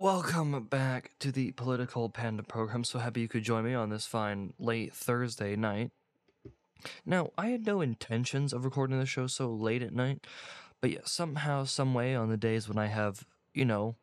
Welcome 0.00 0.62
back 0.62 1.10
to 1.18 1.32
the 1.32 1.50
Political 1.50 2.10
Panda 2.10 2.44
program. 2.44 2.84
So 2.84 3.00
happy 3.00 3.20
you 3.20 3.26
could 3.26 3.42
join 3.42 3.64
me 3.64 3.74
on 3.74 3.90
this 3.90 4.06
fine 4.06 4.52
late 4.56 4.94
Thursday 4.94 5.56
night. 5.56 5.90
Now, 7.04 7.32
I 7.36 7.48
had 7.48 7.66
no 7.66 7.80
intentions 7.80 8.52
of 8.52 8.64
recording 8.64 9.00
the 9.00 9.06
show 9.06 9.26
so 9.26 9.50
late 9.50 9.82
at 9.82 9.92
night, 9.92 10.24
but 10.80 10.92
yeah, 10.92 11.00
somehow, 11.04 11.64
some 11.64 11.94
way, 11.94 12.14
on 12.14 12.28
the 12.28 12.36
days 12.36 12.68
when 12.68 12.78
I 12.78 12.86
have, 12.86 13.26
you 13.52 13.64
know, 13.64 13.96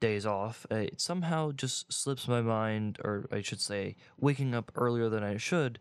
days 0.00 0.26
off, 0.26 0.66
it 0.72 1.00
somehow 1.00 1.52
just 1.52 1.92
slips 1.92 2.26
my 2.26 2.42
mind, 2.42 2.98
or 3.04 3.28
I 3.30 3.40
should 3.40 3.60
say, 3.60 3.94
waking 4.18 4.56
up 4.56 4.72
earlier 4.74 5.08
than 5.08 5.22
I 5.22 5.36
should 5.36 5.78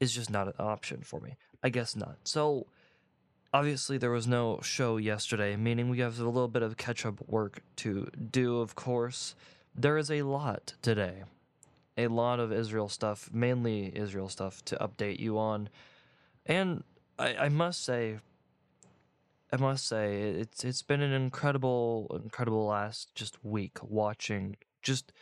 is 0.00 0.16
just 0.16 0.30
not 0.30 0.48
an 0.48 0.54
option 0.58 1.02
for 1.02 1.20
me. 1.20 1.36
I 1.62 1.68
guess 1.68 1.94
not. 1.94 2.18
So, 2.24 2.66
obviously 3.52 3.98
there 3.98 4.10
was 4.10 4.26
no 4.26 4.60
show 4.62 4.96
yesterday, 4.96 5.56
meaning 5.56 5.88
we 5.88 6.00
have 6.00 6.18
a 6.18 6.24
little 6.24 6.48
bit 6.48 6.62
of 6.62 6.76
catch 6.76 7.06
up 7.06 7.26
work 7.28 7.62
to 7.76 8.08
do, 8.30 8.60
of 8.60 8.74
course. 8.74 9.34
There 9.74 9.98
is 9.98 10.10
a 10.10 10.22
lot 10.22 10.74
today. 10.82 11.24
A 11.98 12.08
lot 12.08 12.40
of 12.40 12.52
Israel 12.52 12.88
stuff, 12.88 13.30
mainly 13.32 13.92
Israel 13.96 14.28
stuff, 14.28 14.64
to 14.66 14.76
update 14.76 15.18
you 15.18 15.38
on. 15.38 15.68
And 16.44 16.84
I, 17.18 17.34
I 17.36 17.48
must 17.48 17.84
say, 17.84 18.18
I 19.52 19.56
must 19.56 19.86
say, 19.86 20.20
it's 20.20 20.64
it's 20.64 20.82
been 20.82 21.00
an 21.00 21.12
incredible, 21.12 22.20
incredible 22.22 22.66
last 22.66 23.14
just 23.14 23.42
week 23.44 23.78
watching, 23.82 24.56
just 24.82 25.12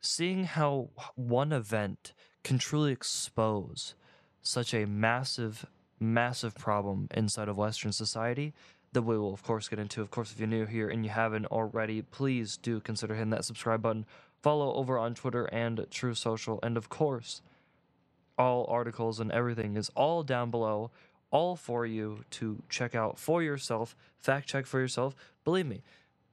seeing 0.00 0.44
how 0.44 0.90
one 1.14 1.52
event 1.52 2.12
can 2.42 2.58
truly 2.58 2.92
expose 2.92 3.94
such 4.42 4.74
a 4.74 4.86
massive 4.86 5.66
massive 6.00 6.54
problem 6.54 7.08
inside 7.12 7.48
of 7.48 7.56
Western 7.56 7.92
society 7.92 8.52
that 8.92 9.02
we 9.02 9.18
will, 9.18 9.34
of 9.34 9.42
course, 9.42 9.68
get 9.68 9.78
into. 9.78 10.00
Of 10.00 10.10
course, 10.10 10.32
if 10.32 10.38
you're 10.38 10.48
new 10.48 10.66
here 10.66 10.88
and 10.88 11.04
you 11.04 11.10
haven't 11.10 11.46
already, 11.46 12.02
please 12.02 12.56
do 12.56 12.80
consider 12.80 13.14
hitting 13.14 13.30
that 13.30 13.44
subscribe 13.44 13.82
button. 13.82 14.06
Follow 14.42 14.74
over 14.74 14.98
on 14.98 15.14
Twitter 15.14 15.46
and 15.46 15.86
Truth 15.90 16.18
Social. 16.18 16.60
And 16.62 16.76
of 16.76 16.88
course, 16.88 17.42
all 18.38 18.66
articles 18.68 19.20
and 19.20 19.32
everything 19.32 19.76
is 19.76 19.90
all 19.96 20.22
down 20.22 20.50
below, 20.50 20.90
all 21.30 21.56
for 21.56 21.84
you 21.84 22.24
to 22.30 22.62
check 22.68 22.94
out 22.94 23.18
for 23.18 23.42
yourself, 23.42 23.96
fact 24.20 24.48
check 24.48 24.66
for 24.66 24.80
yourself. 24.80 25.14
Believe 25.44 25.66
me, 25.66 25.82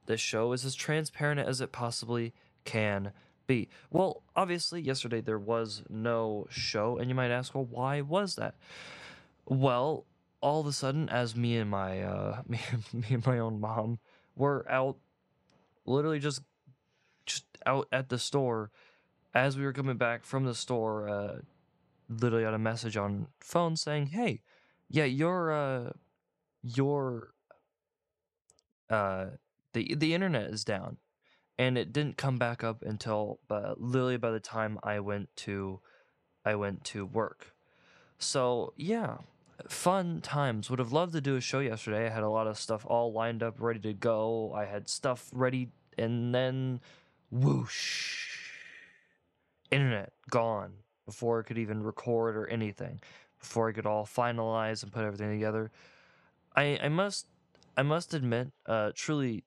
this 0.06 0.20
show 0.20 0.52
is 0.52 0.64
as 0.64 0.74
transparent 0.74 1.40
as 1.40 1.60
it 1.60 1.72
possibly 1.72 2.32
can 2.64 3.12
be. 3.46 3.68
Well, 3.90 4.22
obviously, 4.36 4.80
yesterday 4.80 5.20
there 5.20 5.38
was 5.38 5.82
no 5.88 6.46
show, 6.50 6.98
and 6.98 7.08
you 7.08 7.14
might 7.14 7.30
ask, 7.30 7.54
well, 7.54 7.66
why 7.68 8.00
was 8.00 8.36
that? 8.36 8.54
Well, 9.46 10.06
all 10.40 10.60
of 10.60 10.66
a 10.66 10.72
sudden, 10.72 11.08
as 11.08 11.36
me 11.36 11.56
and 11.56 11.70
my 11.70 12.02
uh, 12.02 12.42
me, 12.48 12.60
me 12.92 13.06
and 13.10 13.26
my 13.26 13.38
own 13.38 13.60
mom 13.60 13.98
were 14.36 14.66
out, 14.70 14.96
literally 15.86 16.18
just 16.18 16.42
just 17.26 17.46
out 17.66 17.88
at 17.92 18.08
the 18.08 18.18
store, 18.18 18.70
as 19.34 19.56
we 19.56 19.64
were 19.64 19.72
coming 19.72 19.96
back 19.96 20.24
from 20.24 20.44
the 20.44 20.54
store, 20.54 21.08
uh, 21.08 21.36
literally 22.08 22.44
got 22.44 22.54
a 22.54 22.58
message 22.58 22.96
on 22.96 23.28
phone 23.40 23.76
saying, 23.76 24.08
"Hey, 24.08 24.42
yeah, 24.88 25.04
your 25.04 25.52
uh, 25.52 25.92
your 26.62 27.34
uh, 28.90 29.26
the 29.72 29.94
the 29.94 30.14
internet 30.14 30.50
is 30.50 30.64
down," 30.64 30.98
and 31.58 31.78
it 31.78 31.92
didn't 31.92 32.16
come 32.16 32.38
back 32.38 32.64
up 32.64 32.82
until, 32.82 33.40
but 33.48 33.80
literally 33.80 34.16
by 34.16 34.30
the 34.30 34.40
time 34.40 34.78
I 34.82 35.00
went 35.00 35.34
to, 35.38 35.80
I 36.44 36.54
went 36.56 36.84
to 36.86 37.06
work. 37.06 37.54
So 38.22 38.72
yeah, 38.76 39.18
fun 39.68 40.20
times. 40.20 40.70
Would 40.70 40.78
have 40.78 40.92
loved 40.92 41.12
to 41.14 41.20
do 41.20 41.36
a 41.36 41.40
show 41.40 41.60
yesterday. 41.60 42.06
I 42.06 42.10
had 42.10 42.22
a 42.22 42.28
lot 42.28 42.46
of 42.46 42.58
stuff 42.58 42.86
all 42.86 43.12
lined 43.12 43.42
up, 43.42 43.60
ready 43.60 43.80
to 43.80 43.92
go. 43.92 44.52
I 44.54 44.64
had 44.64 44.88
stuff 44.88 45.28
ready, 45.32 45.68
and 45.98 46.34
then 46.34 46.80
whoosh, 47.30 48.38
internet 49.70 50.12
gone 50.30 50.72
before 51.04 51.40
I 51.40 51.42
could 51.42 51.58
even 51.58 51.82
record 51.82 52.36
or 52.36 52.46
anything. 52.46 53.00
Before 53.40 53.68
I 53.68 53.72
could 53.72 53.86
all 53.86 54.06
finalize 54.06 54.84
and 54.84 54.92
put 54.92 55.04
everything 55.04 55.30
together. 55.32 55.72
I 56.54 56.78
I 56.80 56.88
must 56.88 57.26
I 57.76 57.82
must 57.82 58.14
admit, 58.14 58.52
uh, 58.66 58.92
truly, 58.94 59.44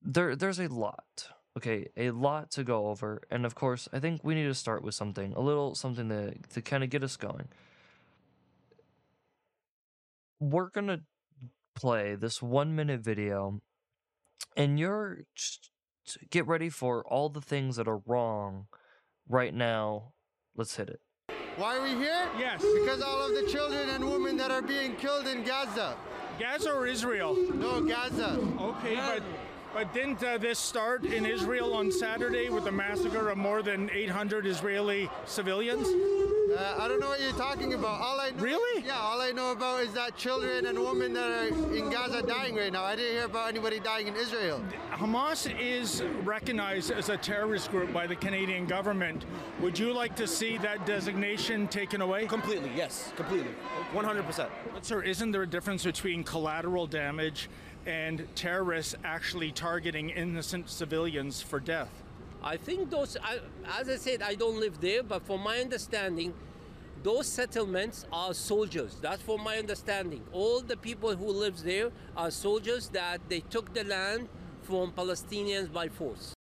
there 0.00 0.36
there's 0.36 0.60
a 0.60 0.68
lot. 0.68 1.28
Okay, 1.56 1.88
a 1.96 2.10
lot 2.10 2.52
to 2.52 2.64
go 2.64 2.88
over, 2.88 3.22
and 3.30 3.44
of 3.44 3.54
course, 3.54 3.88
I 3.92 3.98
think 3.98 4.22
we 4.22 4.34
need 4.34 4.44
to 4.44 4.54
start 4.54 4.84
with 4.84 4.94
something, 4.94 5.32
a 5.34 5.40
little 5.40 5.74
something 5.74 6.08
to 6.08 6.34
to 6.54 6.62
kind 6.62 6.84
of 6.84 6.90
get 6.90 7.02
us 7.02 7.16
going 7.16 7.48
we're 10.40 10.70
gonna 10.70 11.00
play 11.76 12.14
this 12.14 12.42
one 12.42 12.74
minute 12.74 13.00
video, 13.00 13.60
and 14.56 14.78
you're 14.78 15.20
just 15.34 15.70
get 16.30 16.46
ready 16.46 16.70
for 16.70 17.06
all 17.06 17.28
the 17.28 17.40
things 17.40 17.76
that 17.76 17.86
are 17.86 18.00
wrong 18.06 18.66
right 19.28 19.54
now. 19.54 20.12
Let's 20.56 20.76
hit 20.76 20.88
it. 20.88 21.00
Why 21.56 21.76
are 21.76 21.82
we 21.82 21.90
here? 21.90 22.26
Yes. 22.38 22.62
Because 22.62 23.02
all 23.02 23.22
of 23.22 23.34
the 23.34 23.50
children 23.52 23.90
and 23.90 24.04
women 24.04 24.36
that 24.38 24.50
are 24.50 24.62
being 24.62 24.96
killed 24.96 25.26
in 25.26 25.44
Gaza. 25.44 25.94
Gaza 26.38 26.72
or 26.72 26.86
Israel? 26.86 27.36
No, 27.54 27.82
Gaza. 27.82 28.38
Okay, 28.58 28.96
but 28.96 29.22
but 29.72 29.92
didn't 29.94 30.22
uh, 30.22 30.38
this 30.38 30.58
start 30.58 31.04
in 31.04 31.24
Israel 31.24 31.74
on 31.74 31.92
Saturday 31.92 32.48
with 32.48 32.64
the 32.64 32.72
massacre 32.72 33.28
of 33.30 33.38
more 33.38 33.62
than 33.62 33.90
800 33.90 34.46
Israeli 34.46 35.08
civilians? 35.26 35.86
Uh, 35.86 36.76
I 36.80 36.88
don't 36.88 36.98
know 36.98 37.08
what 37.08 37.20
you're 37.20 37.32
talking 37.32 37.74
about. 37.74 38.00
All 38.00 38.18
I 38.18 38.30
know, 38.30 38.42
Really? 38.42 38.84
Yeah, 38.84 38.98
all 38.98 39.20
I 39.20 39.30
know 39.30 39.52
about 39.52 39.84
is 39.84 39.92
that 39.92 40.16
children 40.16 40.66
and 40.66 40.78
women 40.78 41.12
that 41.12 41.30
are 41.30 41.74
in 41.74 41.90
Gaza 41.90 42.22
dying 42.22 42.56
right 42.56 42.72
now. 42.72 42.82
I 42.82 42.96
didn't 42.96 43.12
hear 43.12 43.24
about 43.26 43.48
anybody 43.48 43.78
dying 43.78 44.08
in 44.08 44.16
Israel. 44.16 44.60
Hamas 44.90 45.48
is 45.60 46.02
recognized 46.24 46.90
as 46.90 47.08
a 47.08 47.16
terrorist 47.16 47.70
group 47.70 47.92
by 47.92 48.08
the 48.08 48.16
Canadian 48.16 48.66
government. 48.66 49.26
Would 49.60 49.78
you 49.78 49.92
like 49.92 50.16
to 50.16 50.26
see 50.26 50.58
that 50.58 50.84
designation 50.86 51.68
taken 51.68 52.00
away? 52.00 52.26
Completely, 52.26 52.70
yes, 52.74 53.12
completely. 53.14 53.54
100%. 53.94 54.48
But 54.74 54.84
sir, 54.84 55.02
isn't 55.02 55.30
there 55.30 55.42
a 55.42 55.46
difference 55.46 55.84
between 55.84 56.24
collateral 56.24 56.88
damage 56.88 57.48
and 57.86 58.26
terrorists 58.34 58.94
actually 59.04 59.52
targeting 59.52 60.10
innocent 60.10 60.68
civilians 60.68 61.42
for 61.42 61.60
death? 61.60 61.90
I 62.42 62.56
think 62.56 62.90
those, 62.90 63.16
I, 63.22 63.40
as 63.78 63.88
I 63.88 63.96
said, 63.96 64.22
I 64.22 64.34
don't 64.34 64.58
live 64.58 64.80
there, 64.80 65.02
but 65.02 65.26
from 65.26 65.42
my 65.42 65.60
understanding, 65.60 66.32
those 67.02 67.26
settlements 67.26 68.06
are 68.12 68.34
soldiers. 68.34 68.96
That's 69.00 69.22
from 69.22 69.42
my 69.42 69.58
understanding. 69.58 70.22
All 70.32 70.60
the 70.60 70.76
people 70.76 71.14
who 71.16 71.26
live 71.26 71.62
there 71.62 71.90
are 72.16 72.30
soldiers 72.30 72.88
that 72.90 73.20
they 73.28 73.40
took 73.40 73.72
the 73.74 73.84
land 73.84 74.28
from 74.62 74.92
Palestinians 74.92 75.72
by 75.72 75.88
force. 75.88 76.34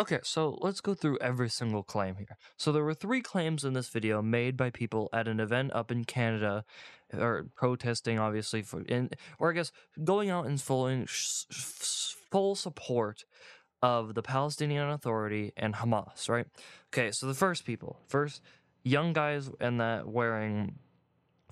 Okay, 0.00 0.20
so 0.22 0.56
let's 0.62 0.80
go 0.80 0.94
through 0.94 1.18
every 1.20 1.50
single 1.50 1.82
claim 1.82 2.16
here. 2.16 2.38
So 2.56 2.72
there 2.72 2.84
were 2.84 2.94
three 2.94 3.20
claims 3.20 3.64
in 3.64 3.74
this 3.74 3.90
video 3.90 4.22
made 4.22 4.56
by 4.56 4.70
people 4.70 5.10
at 5.12 5.28
an 5.28 5.40
event 5.40 5.72
up 5.74 5.90
in 5.90 6.04
Canada, 6.04 6.64
or 7.12 7.46
protesting, 7.56 8.18
obviously, 8.18 8.62
for 8.62 8.82
in, 8.82 9.10
or 9.38 9.50
I 9.50 9.54
guess 9.54 9.72
going 10.02 10.30
out 10.30 10.46
and 10.46 10.60
full 10.60 11.04
full 11.08 12.54
support 12.54 13.24
of 13.82 14.14
the 14.14 14.22
Palestinian 14.22 14.88
Authority 14.90 15.52
and 15.56 15.74
Hamas, 15.74 16.28
right? 16.28 16.46
Okay, 16.92 17.10
so 17.10 17.26
the 17.26 17.34
first 17.34 17.64
people, 17.64 17.98
first 18.08 18.42
young 18.82 19.12
guys 19.12 19.50
in 19.60 19.78
that 19.78 20.06
wearing 20.06 20.78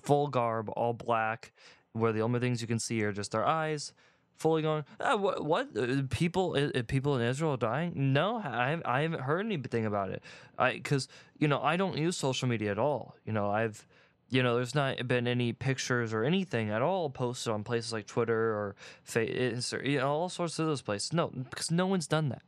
full 0.01 0.27
garb, 0.27 0.69
all 0.69 0.93
black, 0.93 1.51
where 1.93 2.11
the 2.13 2.21
only 2.21 2.39
things 2.39 2.61
you 2.61 2.67
can 2.67 2.79
see 2.79 3.03
are 3.03 3.11
just 3.11 3.31
their 3.31 3.45
eyes, 3.45 3.93
fully 4.35 4.61
going, 4.61 4.85
ah, 4.99 5.15
what, 5.15 5.43
what? 5.43 5.75
Uh, 5.75 6.03
people, 6.09 6.55
people 6.87 7.15
in 7.17 7.21
Israel 7.21 7.53
are 7.53 7.57
dying? 7.57 8.13
No, 8.13 8.37
I, 8.37 8.79
I 8.85 9.01
haven't 9.01 9.21
heard 9.21 9.45
anything 9.45 9.85
about 9.85 10.09
it. 10.09 10.23
I, 10.57 10.73
because, 10.73 11.07
you 11.37 11.47
know, 11.47 11.61
I 11.61 11.77
don't 11.77 11.97
use 11.97 12.15
social 12.15 12.47
media 12.47 12.71
at 12.71 12.79
all. 12.79 13.15
You 13.25 13.33
know, 13.33 13.49
I've, 13.49 13.85
you 14.29 14.43
know, 14.43 14.55
there's 14.55 14.75
not 14.75 15.07
been 15.07 15.27
any 15.27 15.53
pictures 15.53 16.13
or 16.13 16.23
anything 16.23 16.69
at 16.69 16.81
all 16.81 17.09
posted 17.09 17.51
on 17.51 17.63
places 17.63 17.91
like 17.91 18.05
Twitter 18.05 18.51
or 18.53 18.75
Facebook, 19.07 19.87
you 19.87 19.97
know, 19.97 20.07
all 20.07 20.29
sorts 20.29 20.59
of 20.59 20.67
those 20.67 20.81
places. 20.81 21.13
No, 21.13 21.27
because 21.29 21.71
no 21.71 21.87
one's 21.87 22.07
done 22.07 22.29
that. 22.29 22.43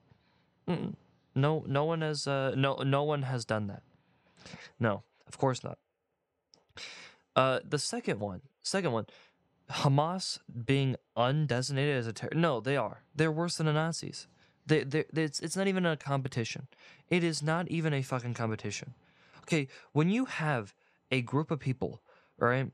Mm-mm. 0.67 0.95
No, 1.33 1.63
no 1.67 1.85
one 1.85 2.01
has. 2.01 2.27
Uh, 2.27 2.53
no, 2.56 2.75
no 2.75 3.03
one 3.03 3.23
has 3.23 3.45
done 3.45 3.67
that. 3.67 3.83
No, 4.79 5.03
of 5.27 5.38
course 5.38 5.63
not. 5.63 5.77
Uh, 7.35 7.59
the 7.67 7.79
second 7.79 8.19
one, 8.19 8.41
second 8.61 8.91
one, 8.91 9.06
Hamas 9.71 10.39
being 10.65 10.97
undesignated 11.17 11.97
as 11.97 12.07
a 12.07 12.13
terror. 12.13 12.33
No, 12.35 12.59
they 12.59 12.75
are. 12.75 13.03
They're 13.15 13.31
worse 13.31 13.57
than 13.57 13.67
the 13.67 13.73
Nazis. 13.73 14.27
They, 14.65 14.83
they, 14.83 15.06
it's, 15.13 15.39
it's 15.39 15.56
not 15.56 15.67
even 15.67 15.85
a 15.85 15.95
competition. 15.95 16.67
It 17.09 17.23
is 17.23 17.41
not 17.41 17.69
even 17.69 17.94
a 17.94 18.01
fucking 18.01 18.33
competition. 18.33 18.94
Okay, 19.44 19.67
when 19.94 20.09
you 20.09 20.25
have 20.25 20.75
a 21.11 21.21
group 21.21 21.51
of 21.51 21.59
people, 21.59 22.01
right, 22.37 22.71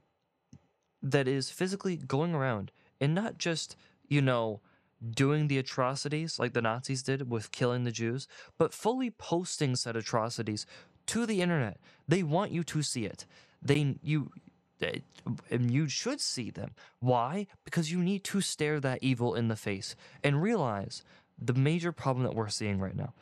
that 1.02 1.28
is 1.28 1.50
physically 1.50 1.98
going 1.98 2.34
around 2.36 2.72
and 3.00 3.14
not 3.14 3.38
just, 3.38 3.76
you 4.08 4.22
know, 4.22 4.62
doing 5.12 5.48
the 5.48 5.58
atrocities 5.58 6.40
like 6.40 6.54
the 6.54 6.62
Nazis 6.62 7.04
did 7.04 7.30
with 7.30 7.52
killing 7.52 7.84
the 7.84 7.92
Jews, 7.92 8.28
but 8.58 8.74
fully 8.74 9.12
posting 9.12 9.76
said 9.76 9.96
atrocities 9.96 10.66
to 11.08 11.26
the 11.26 11.42
internet. 11.42 11.78
They 12.08 12.24
want 12.24 12.52
you 12.52 12.64
to 12.66 12.82
see 12.82 13.06
it. 13.06 13.26
They 13.62 13.98
you 14.04 14.32
and 15.50 15.72
you 15.72 15.88
should 15.88 16.22
see 16.22 16.52
them. 16.52 16.72
Why? 17.00 17.48
Because 17.66 17.92
you 17.92 18.00
need 18.00 18.24
to 18.26 18.42
stare 18.42 18.80
that 18.80 19.00
evil 19.02 19.36
in 19.36 19.48
the 19.48 19.56
face 19.56 19.96
and 20.24 20.42
realize 20.42 21.04
the 21.40 21.54
major 21.54 21.92
problem 21.92 22.24
that 22.26 22.36
we're 22.36 22.50
seeing 22.50 22.80
right 22.80 22.96
now. 22.96 23.14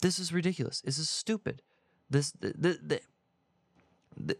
This 0.00 0.18
is 0.18 0.32
ridiculous. 0.32 0.80
This 0.82 0.98
is 0.98 1.08
stupid. 1.10 1.62
This 2.10 2.32
the 2.32 2.54
the, 2.56 2.78
the, 2.82 3.00
the 4.16 4.36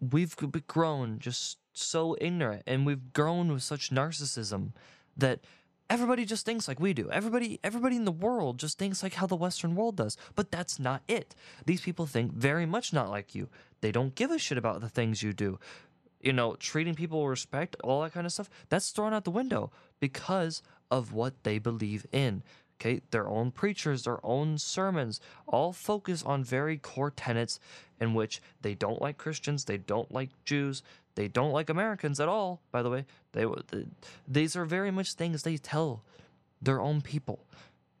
we've 0.00 0.36
grown 0.66 1.18
just 1.18 1.58
so 1.72 2.16
ignorant 2.20 2.62
and 2.66 2.86
we've 2.86 3.12
grown 3.12 3.52
with 3.52 3.62
such 3.62 3.90
narcissism 3.90 4.72
that 5.16 5.40
everybody 5.90 6.24
just 6.24 6.44
thinks 6.44 6.68
like 6.68 6.80
we 6.80 6.92
do. 6.92 7.10
Everybody 7.10 7.58
everybody 7.64 7.96
in 7.96 8.04
the 8.04 8.12
world 8.12 8.58
just 8.58 8.78
thinks 8.78 9.02
like 9.02 9.14
how 9.14 9.26
the 9.26 9.36
western 9.36 9.74
world 9.74 9.96
does. 9.96 10.16
But 10.34 10.50
that's 10.50 10.78
not 10.78 11.02
it. 11.08 11.34
These 11.66 11.80
people 11.80 12.06
think 12.06 12.32
very 12.32 12.66
much 12.66 12.92
not 12.92 13.10
like 13.10 13.34
you. 13.34 13.48
They 13.80 13.92
don't 13.92 14.14
give 14.14 14.30
a 14.30 14.38
shit 14.38 14.58
about 14.58 14.80
the 14.80 14.88
things 14.88 15.22
you 15.22 15.32
do. 15.32 15.58
You 16.20 16.32
know, 16.32 16.56
treating 16.56 16.94
people 16.94 17.22
with 17.22 17.30
respect, 17.30 17.76
all 17.84 18.02
that 18.02 18.12
kind 18.12 18.26
of 18.26 18.32
stuff, 18.32 18.50
that's 18.68 18.90
thrown 18.90 19.12
out 19.12 19.24
the 19.24 19.30
window 19.30 19.70
because 20.00 20.62
of 20.90 21.12
what 21.12 21.44
they 21.44 21.58
believe 21.58 22.06
in. 22.12 22.42
Okay, 22.80 23.00
their 23.10 23.28
own 23.28 23.50
preachers, 23.50 24.04
their 24.04 24.24
own 24.24 24.56
sermons, 24.56 25.20
all 25.48 25.72
focus 25.72 26.22
on 26.22 26.44
very 26.44 26.78
core 26.78 27.10
tenets 27.10 27.58
in 28.00 28.14
which 28.14 28.40
they 28.62 28.74
don't 28.74 29.02
like 29.02 29.18
Christians, 29.18 29.64
they 29.64 29.78
don't 29.78 30.12
like 30.12 30.30
Jews, 30.44 30.84
they 31.16 31.26
don't 31.26 31.50
like 31.50 31.68
Americans 31.68 32.20
at 32.20 32.28
all. 32.28 32.60
By 32.70 32.82
the 32.82 32.90
way, 32.90 33.04
they 33.32 33.44
th- 33.44 33.86
these 34.28 34.54
are 34.54 34.64
very 34.64 34.92
much 34.92 35.14
things 35.14 35.42
they 35.42 35.56
tell 35.56 36.04
their 36.62 36.80
own 36.80 37.00
people. 37.00 37.40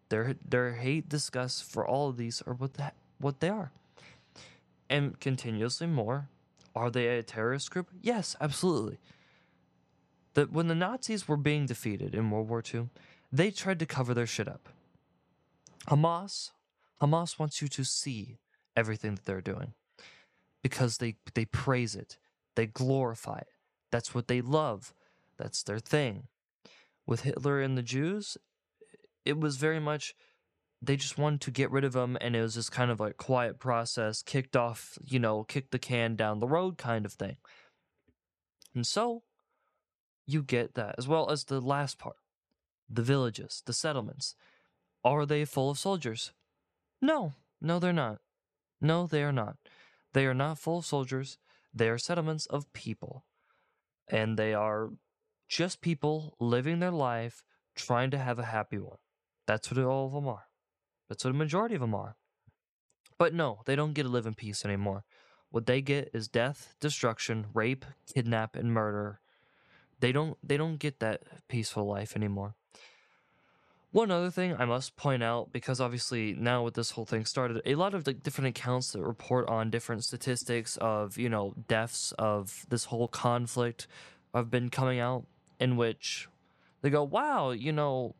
Their 0.08 0.36
their 0.48 0.74
hate, 0.74 1.08
disgust 1.08 1.64
for 1.64 1.84
all 1.84 2.08
of 2.10 2.16
these 2.16 2.40
are 2.46 2.54
what 2.54 2.74
that 2.74 2.94
what 3.18 3.40
they 3.40 3.48
are, 3.48 3.72
and 4.88 5.18
continuously 5.18 5.88
more. 5.88 6.28
Are 6.76 6.90
they 6.90 7.08
a 7.18 7.24
terrorist 7.24 7.72
group? 7.72 7.88
Yes, 8.00 8.36
absolutely. 8.40 8.98
That 10.34 10.52
when 10.52 10.68
the 10.68 10.76
Nazis 10.76 11.26
were 11.26 11.36
being 11.36 11.66
defeated 11.66 12.14
in 12.14 12.30
World 12.30 12.48
War 12.48 12.62
II, 12.62 12.88
they 13.30 13.50
tried 13.50 13.78
to 13.78 13.86
cover 13.86 14.14
their 14.14 14.26
shit 14.26 14.48
up. 14.48 14.68
Hamas, 15.86 16.50
Hamas 17.00 17.38
wants 17.38 17.62
you 17.62 17.68
to 17.68 17.84
see 17.84 18.38
everything 18.76 19.14
that 19.14 19.24
they're 19.24 19.40
doing 19.40 19.74
because 20.62 20.98
they 20.98 21.16
they 21.34 21.44
praise 21.44 21.94
it, 21.94 22.18
they 22.54 22.66
glorify 22.66 23.38
it. 23.38 23.48
That's 23.90 24.14
what 24.14 24.28
they 24.28 24.40
love. 24.40 24.92
That's 25.38 25.62
their 25.62 25.78
thing. 25.78 26.28
With 27.06 27.22
Hitler 27.22 27.60
and 27.60 27.78
the 27.78 27.82
Jews, 27.82 28.36
it 29.24 29.40
was 29.40 29.56
very 29.56 29.80
much 29.80 30.14
they 30.80 30.96
just 30.96 31.18
wanted 31.18 31.40
to 31.42 31.50
get 31.50 31.70
rid 31.70 31.84
of 31.84 31.92
them 31.92 32.16
and 32.20 32.36
it 32.36 32.42
was 32.42 32.54
just 32.54 32.72
kind 32.72 32.90
of 32.90 33.00
like 33.00 33.16
quiet 33.16 33.58
process 33.58 34.22
kicked 34.22 34.56
off 34.56 34.96
you 35.04 35.18
know 35.18 35.44
kick 35.44 35.70
the 35.70 35.78
can 35.78 36.14
down 36.14 36.38
the 36.38 36.46
road 36.46 36.78
kind 36.78 37.04
of 37.04 37.12
thing 37.12 37.36
and 38.74 38.86
so 38.86 39.22
you 40.26 40.42
get 40.42 40.74
that 40.74 40.94
as 40.96 41.08
well 41.08 41.30
as 41.30 41.44
the 41.44 41.60
last 41.60 41.98
part 41.98 42.16
the 42.88 43.02
villages 43.02 43.62
the 43.66 43.72
settlements. 43.72 44.34
Are 45.04 45.26
they 45.26 45.44
full 45.44 45.70
of 45.70 45.78
soldiers? 45.78 46.32
No. 47.00 47.34
No 47.60 47.78
they're 47.78 47.92
not. 47.92 48.18
No 48.80 49.06
they 49.06 49.22
are 49.22 49.32
not. 49.32 49.56
They 50.12 50.26
are 50.26 50.34
not 50.34 50.58
full 50.58 50.78
of 50.78 50.86
soldiers. 50.86 51.38
They 51.74 51.88
are 51.88 51.98
settlements 51.98 52.46
of 52.46 52.72
people. 52.72 53.24
And 54.10 54.38
they 54.38 54.54
are 54.54 54.90
just 55.48 55.80
people 55.80 56.34
living 56.40 56.78
their 56.80 56.90
life 56.90 57.42
trying 57.74 58.10
to 58.10 58.18
have 58.18 58.38
a 58.38 58.44
happy 58.44 58.78
one. 58.78 58.98
That's 59.46 59.70
what 59.70 59.82
all 59.84 60.06
of 60.06 60.12
them 60.12 60.28
are. 60.28 60.46
That's 61.08 61.24
what 61.24 61.30
a 61.30 61.36
majority 61.36 61.74
of 61.74 61.80
them 61.80 61.94
are. 61.94 62.16
But 63.18 63.34
no, 63.34 63.60
they 63.66 63.74
don't 63.74 63.94
get 63.94 64.04
to 64.04 64.08
live 64.08 64.26
in 64.26 64.34
peace 64.34 64.64
anymore. 64.64 65.04
What 65.50 65.66
they 65.66 65.80
get 65.80 66.10
is 66.12 66.28
death, 66.28 66.74
destruction, 66.80 67.46
rape, 67.54 67.84
kidnap, 68.14 68.54
and 68.54 68.72
murder. 68.72 69.20
They 70.00 70.12
don't 70.12 70.36
they 70.46 70.56
don't 70.56 70.76
get 70.76 71.00
that 71.00 71.22
peaceful 71.48 71.86
life 71.86 72.14
anymore. 72.14 72.54
One 73.90 74.10
other 74.10 74.30
thing 74.30 74.54
I 74.58 74.66
must 74.66 74.96
point 74.96 75.22
out, 75.22 75.50
because 75.50 75.80
obviously 75.80 76.34
now 76.34 76.62
with 76.62 76.74
this 76.74 76.90
whole 76.90 77.06
thing 77.06 77.24
started, 77.24 77.62
a 77.64 77.74
lot 77.74 77.94
of 77.94 78.04
the 78.04 78.12
different 78.12 78.48
accounts 78.48 78.92
that 78.92 79.02
report 79.02 79.48
on 79.48 79.70
different 79.70 80.04
statistics 80.04 80.76
of, 80.76 81.16
you 81.16 81.30
know, 81.30 81.54
deaths 81.68 82.12
of 82.18 82.66
this 82.68 82.84
whole 82.86 83.08
conflict 83.08 83.86
have 84.34 84.50
been 84.50 84.68
coming 84.68 85.00
out 85.00 85.24
in 85.58 85.76
which 85.76 86.28
they 86.82 86.90
go, 86.90 87.02
wow, 87.02 87.50
you 87.50 87.72
know, 87.72 88.14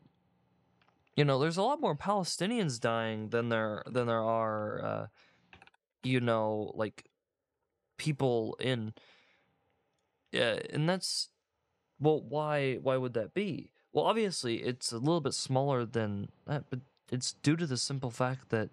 you 1.17 1.25
know, 1.25 1.39
there's 1.39 1.59
a 1.59 1.63
lot 1.63 1.81
more 1.81 1.95
Palestinians 1.95 2.81
dying 2.81 3.29
than 3.29 3.51
there 3.51 3.83
than 3.87 4.07
there 4.07 4.23
are, 4.23 4.85
uh, 4.85 5.07
you 6.03 6.21
know, 6.21 6.73
like 6.77 7.11
people 7.99 8.57
in. 8.59 8.95
Yeah, 10.33 10.61
and 10.71 10.89
that's 10.89 11.29
well, 12.01 12.23
why 12.23 12.77
why 12.77 12.97
would 12.97 13.15
that 13.15 13.35
be? 13.35 13.73
Well, 13.93 14.05
obviously 14.05 14.57
it's 14.63 14.93
a 14.93 14.99
little 14.99 15.21
bit 15.21 15.35
smaller 15.35 15.85
than 15.85 16.29
that, 16.47 16.65
but 16.71 16.81
it's 17.11 17.33
due 17.33 17.57
to 17.57 17.67
the 17.67 17.77
simple 17.77 18.11
fact 18.11 18.51
that 18.51 18.71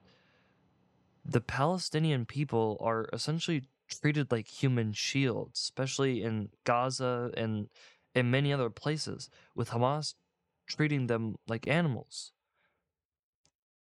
the 1.23 1.41
Palestinian 1.41 2.25
people 2.25 2.77
are 2.81 3.07
essentially 3.11 3.63
treated 3.87 4.31
like 4.31 4.47
human 4.47 4.93
shields, 4.93 5.59
especially 5.59 6.23
in 6.23 6.49
Gaza 6.63 7.31
and 7.35 7.69
in 8.13 8.31
many 8.31 8.53
other 8.53 8.69
places, 8.69 9.29
with 9.55 9.69
Hamas 9.69 10.13
treating 10.67 11.07
them 11.07 11.35
like 11.47 11.67
animals. 11.67 12.31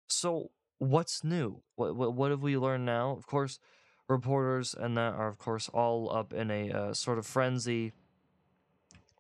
So, 0.08 0.52
what's 0.78 1.24
new? 1.24 1.62
What, 1.76 1.96
what 1.96 2.14
what 2.14 2.32
have 2.32 2.44
we 2.44 2.58
learned 2.58 2.86
now? 2.86 3.12
Of 3.12 3.26
course, 3.28 3.60
reporters 4.08 4.76
and 4.78 4.98
that 4.98 5.14
are 5.14 5.28
of 5.28 5.38
course 5.38 5.70
all 5.70 6.12
up 6.16 6.34
in 6.34 6.52
a 6.52 6.72
uh, 6.72 6.94
sort 6.94 7.18
of 7.18 7.26
frenzy 7.26 7.94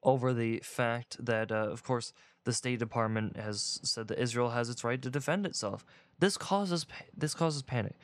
over 0.03 0.33
the 0.33 0.59
fact 0.59 1.23
that, 1.23 1.51
uh, 1.51 1.69
of 1.69 1.83
course, 1.83 2.13
the 2.43 2.53
State 2.53 2.79
Department 2.79 3.37
has 3.37 3.79
said 3.83 4.07
that 4.07 4.19
Israel 4.19 4.49
has 4.49 4.69
its 4.69 4.83
right 4.83 5.01
to 5.01 5.09
defend 5.09 5.45
itself. 5.45 5.85
This 6.19 6.37
causes 6.37 6.85
this 7.15 7.33
causes 7.33 7.61
panic 7.61 7.95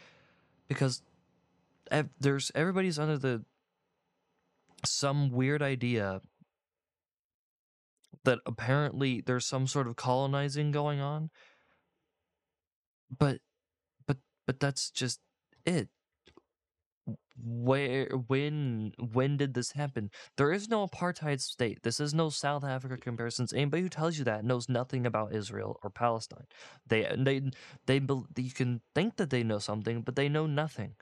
because 0.68 1.02
there's 2.20 2.52
everybody's 2.54 3.00
under 3.00 3.18
the 3.18 3.44
some 4.86 5.32
weird 5.32 5.62
idea 5.62 6.22
that 8.24 8.40
apparently 8.46 9.22
there's 9.22 9.46
some 9.46 9.68
sort 9.68 9.88
of 9.88 9.96
colonizing 9.96 10.72
going 10.72 11.00
on 11.00 11.30
but 13.16 13.40
but 14.06 14.18
but 14.46 14.60
that's 14.60 14.90
just 14.92 15.20
it 15.66 15.90
where 17.44 18.08
when 18.28 18.94
when 19.14 19.38
did 19.38 19.54
this 19.54 19.72
happen? 19.72 20.10
There 20.38 20.52
is 20.52 20.70
no 20.70 20.88
apartheid 20.88 21.40
state. 21.42 21.84
This 21.84 22.00
is 22.00 22.14
no 22.14 22.30
south 22.30 22.64
africa 22.64 22.98
comparisons. 22.98 23.54
Anybody 23.54 23.84
who 23.84 23.90
tells 23.90 24.18
you 24.18 24.24
that 24.26 24.44
knows 24.44 24.68
nothing 24.70 25.06
about 25.06 25.34
israel 25.34 25.80
or 25.84 25.90
palestine. 25.90 26.48
They 26.88 27.14
they 27.18 27.52
they 27.86 28.00
bel- 28.00 28.28
you 28.36 28.52
can 28.52 28.82
think 28.96 29.18
that 29.18 29.30
they 29.30 29.44
know 29.44 29.60
something 29.60 30.02
but 30.02 30.16
they 30.16 30.30
know 30.30 30.48
nothing. 30.48 30.96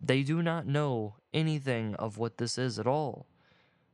They 0.00 0.22
do 0.22 0.42
not 0.42 0.66
know 0.66 1.16
anything 1.32 1.94
of 1.96 2.18
what 2.18 2.38
this 2.38 2.58
is 2.58 2.78
at 2.78 2.86
all. 2.86 3.26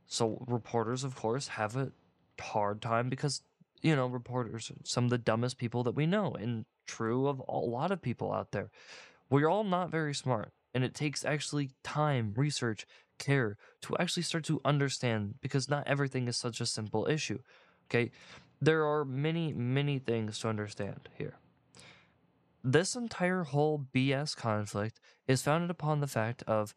So 0.06 0.42
reporters 0.46 1.04
of 1.04 1.14
course 1.14 1.48
have 1.48 1.76
a 1.76 1.92
hard 2.40 2.80
time 2.80 3.10
because 3.10 3.42
you 3.82 3.94
know 3.94 4.06
reporters 4.06 4.70
are 4.70 4.76
some 4.84 5.04
of 5.04 5.10
the 5.10 5.18
dumbest 5.18 5.58
people 5.58 5.82
that 5.84 5.94
we 5.94 6.06
know 6.06 6.32
and 6.32 6.64
true 6.86 7.28
of 7.28 7.42
a 7.46 7.58
lot 7.58 7.90
of 7.90 8.00
people 8.00 8.32
out 8.32 8.52
there. 8.52 8.70
We're 9.28 9.48
all 9.48 9.62
not 9.62 9.90
very 9.90 10.14
smart 10.14 10.52
and 10.74 10.84
it 10.84 10.94
takes 10.94 11.24
actually 11.24 11.70
time 11.82 12.32
research 12.36 12.86
care 13.18 13.56
to 13.82 13.96
actually 13.98 14.22
start 14.22 14.44
to 14.44 14.60
understand 14.64 15.34
because 15.40 15.68
not 15.68 15.86
everything 15.86 16.26
is 16.26 16.36
such 16.36 16.60
a 16.60 16.66
simple 16.66 17.06
issue 17.06 17.38
okay 17.88 18.10
there 18.60 18.86
are 18.86 19.04
many 19.04 19.52
many 19.52 19.98
things 19.98 20.38
to 20.38 20.48
understand 20.48 21.08
here 21.18 21.34
this 22.64 22.94
entire 22.94 23.44
whole 23.44 23.86
bs 23.94 24.34
conflict 24.36 25.00
is 25.26 25.42
founded 25.42 25.70
upon 25.70 26.00
the 26.00 26.06
fact 26.06 26.42
of 26.46 26.74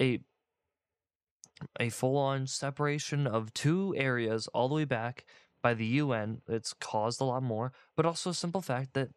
a 0.00 0.20
a 1.78 1.90
full-on 1.90 2.46
separation 2.46 3.26
of 3.26 3.52
two 3.52 3.94
areas 3.96 4.46
all 4.48 4.68
the 4.68 4.74
way 4.74 4.84
back 4.84 5.24
by 5.62 5.74
the 5.74 5.86
UN. 5.86 6.40
It's 6.48 6.72
caused 6.72 7.20
a 7.20 7.24
lot 7.24 7.42
more, 7.42 7.72
but 7.96 8.06
also 8.06 8.30
a 8.30 8.34
simple 8.34 8.62
fact 8.62 8.94
that 8.94 9.10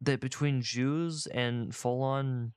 that 0.00 0.20
between 0.20 0.62
Jews 0.62 1.26
and 1.26 1.74
full-on 1.74 2.52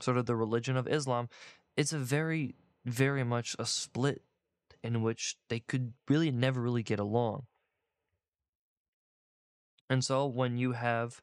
sort 0.00 0.16
of 0.16 0.26
the 0.26 0.36
religion 0.36 0.76
of 0.76 0.88
Islam, 0.88 1.28
it's 1.76 1.92
a 1.92 1.98
very, 1.98 2.54
very 2.84 3.24
much 3.24 3.56
a 3.58 3.66
split 3.66 4.22
in 4.82 5.02
which 5.02 5.36
they 5.48 5.60
could 5.60 5.92
really 6.08 6.30
never 6.30 6.60
really 6.60 6.82
get 6.82 6.98
along. 6.98 7.44
And 9.88 10.04
so 10.04 10.26
when 10.26 10.56
you 10.56 10.72
have 10.72 11.20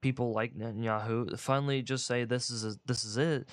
people 0.00 0.32
like 0.32 0.54
Netanyahu 0.54 1.38
finally 1.38 1.82
just 1.82 2.06
say 2.06 2.24
this 2.24 2.50
is 2.50 2.64
a, 2.64 2.76
this 2.84 3.04
is 3.04 3.16
it, 3.16 3.48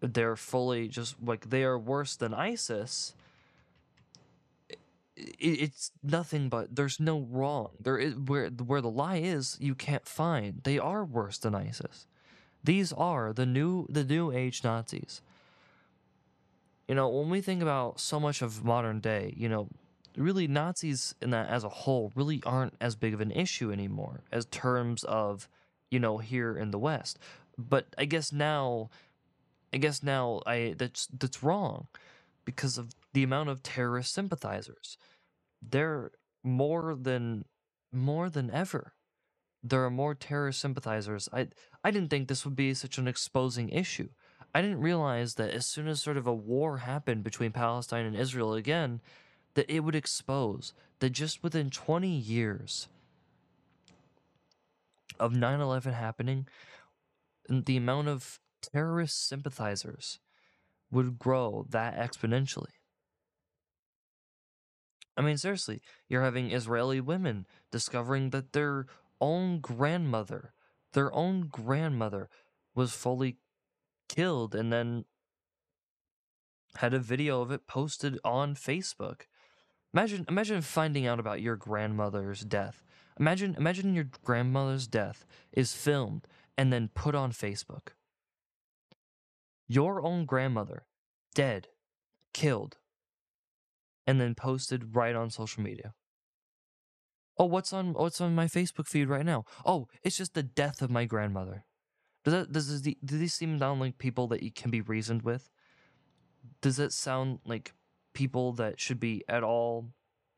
they're 0.00 0.36
fully 0.36 0.88
just 0.88 1.16
like 1.22 1.48
they 1.48 1.62
are 1.62 1.78
worse 1.78 2.16
than 2.16 2.34
ISIS. 2.34 3.14
It's 5.16 5.90
nothing 6.02 6.48
but 6.48 6.76
there's 6.76 7.00
no 7.00 7.20
wrong. 7.20 7.70
There 7.80 7.98
is 7.98 8.14
where 8.14 8.48
where 8.48 8.82
the 8.82 8.90
lie 8.90 9.16
is, 9.16 9.56
you 9.60 9.74
can't 9.74 10.06
find. 10.06 10.60
They 10.62 10.78
are 10.78 11.04
worse 11.04 11.38
than 11.38 11.54
ISIS. 11.54 12.06
These 12.62 12.92
are 12.92 13.32
the 13.32 13.46
new 13.46 13.86
the 13.88 14.04
new 14.04 14.30
age 14.30 14.62
Nazis. 14.62 15.22
You 16.88 16.94
know, 16.94 17.08
when 17.08 17.30
we 17.30 17.40
think 17.40 17.62
about 17.62 17.98
so 17.98 18.20
much 18.20 18.42
of 18.42 18.64
modern 18.64 19.00
day, 19.00 19.34
you 19.36 19.48
know, 19.48 19.68
really 20.16 20.46
Nazis 20.46 21.14
in 21.20 21.30
that 21.30 21.48
as 21.48 21.64
a 21.64 21.68
whole 21.68 22.12
really 22.14 22.42
aren't 22.44 22.74
as 22.80 22.94
big 22.94 23.14
of 23.14 23.20
an 23.20 23.30
issue 23.32 23.72
anymore 23.72 24.20
as 24.30 24.44
terms 24.46 25.02
of, 25.04 25.48
you 25.90 25.98
know, 25.98 26.18
here 26.18 26.56
in 26.56 26.70
the 26.70 26.78
West. 26.78 27.18
But 27.58 27.86
I 27.96 28.04
guess 28.04 28.32
now 28.32 28.90
I 29.72 29.78
guess 29.78 30.02
now 30.02 30.42
I 30.46 30.74
that's 30.76 31.06
that's 31.06 31.42
wrong 31.42 31.86
because 32.44 32.78
of 32.78 32.90
the 33.16 33.22
amount 33.22 33.48
of 33.48 33.62
terrorist 33.62 34.12
sympathizers. 34.12 34.98
They're 35.62 36.10
more 36.44 36.94
than 36.94 37.46
more 37.90 38.28
than 38.28 38.50
ever. 38.50 38.92
There 39.62 39.82
are 39.86 39.90
more 39.90 40.14
terrorist 40.14 40.60
sympathizers. 40.60 41.26
I 41.32 41.48
I 41.82 41.90
didn't 41.90 42.10
think 42.10 42.28
this 42.28 42.44
would 42.44 42.54
be 42.54 42.74
such 42.74 42.98
an 42.98 43.08
exposing 43.08 43.70
issue. 43.70 44.10
I 44.54 44.60
didn't 44.60 44.82
realize 44.82 45.36
that 45.36 45.48
as 45.48 45.64
soon 45.64 45.88
as 45.88 46.02
sort 46.02 46.18
of 46.18 46.26
a 46.26 46.34
war 46.34 46.76
happened 46.78 47.24
between 47.24 47.52
Palestine 47.52 48.04
and 48.04 48.14
Israel 48.14 48.52
again, 48.52 49.00
that 49.54 49.70
it 49.70 49.80
would 49.80 49.94
expose 49.94 50.74
that 50.98 51.10
just 51.10 51.42
within 51.42 51.70
20 51.70 52.14
years 52.14 52.86
of 55.18 55.32
9/11 55.32 55.94
happening, 55.94 56.46
the 57.48 57.78
amount 57.78 58.08
of 58.08 58.40
terrorist 58.60 59.26
sympathizers 59.26 60.20
would 60.90 61.18
grow 61.18 61.64
that 61.70 61.96
exponentially. 61.96 62.75
I 65.16 65.22
mean, 65.22 65.38
seriously, 65.38 65.80
you're 66.08 66.22
having 66.22 66.50
Israeli 66.50 67.00
women 67.00 67.46
discovering 67.72 68.30
that 68.30 68.52
their 68.52 68.86
own 69.20 69.60
grandmother, 69.60 70.52
their 70.92 71.12
own 71.14 71.48
grandmother, 71.48 72.28
was 72.74 72.92
fully 72.92 73.38
killed 74.08 74.54
and 74.54 74.72
then 74.72 75.04
had 76.76 76.92
a 76.92 76.98
video 76.98 77.40
of 77.40 77.50
it 77.50 77.66
posted 77.66 78.18
on 78.24 78.54
Facebook. 78.54 79.22
Imagine 79.94 80.26
imagine 80.28 80.60
finding 80.60 81.06
out 81.06 81.18
about 81.18 81.40
your 81.40 81.56
grandmother's 81.56 82.42
death. 82.42 82.84
Imagine 83.18 83.54
imagine 83.56 83.94
your 83.94 84.08
grandmother's 84.22 84.86
death 84.86 85.24
is 85.52 85.72
filmed 85.72 86.26
and 86.58 86.70
then 86.70 86.90
put 86.94 87.14
on 87.14 87.32
Facebook. 87.32 87.94
Your 89.66 90.02
own 90.02 90.26
grandmother 90.26 90.84
dead, 91.34 91.68
killed, 92.34 92.76
and 94.06 94.20
then 94.20 94.34
posted 94.34 94.94
right 94.94 95.14
on 95.14 95.30
social 95.30 95.62
media. 95.62 95.94
Oh, 97.38 97.44
what's 97.44 97.72
on 97.72 97.92
what's 97.92 98.20
on 98.20 98.34
my 98.34 98.46
Facebook 98.46 98.86
feed 98.86 99.08
right 99.08 99.26
now? 99.26 99.44
Oh, 99.64 99.88
it's 100.02 100.16
just 100.16 100.34
the 100.34 100.42
death 100.42 100.80
of 100.80 100.90
my 100.90 101.04
grandmother. 101.04 101.64
Does 102.24 102.32
that 102.32 102.52
does 102.52 102.82
this, 102.82 102.94
do 103.04 103.18
these 103.18 103.34
seem 103.34 103.58
sound 103.58 103.80
like 103.80 103.98
people 103.98 104.26
that 104.28 104.42
you 104.42 104.50
can 104.50 104.70
be 104.70 104.80
reasoned 104.80 105.22
with? 105.22 105.50
Does 106.62 106.76
that 106.76 106.92
sound 106.92 107.40
like 107.44 107.74
people 108.14 108.52
that 108.54 108.80
should 108.80 108.98
be 108.98 109.22
at 109.28 109.42
all 109.42 109.90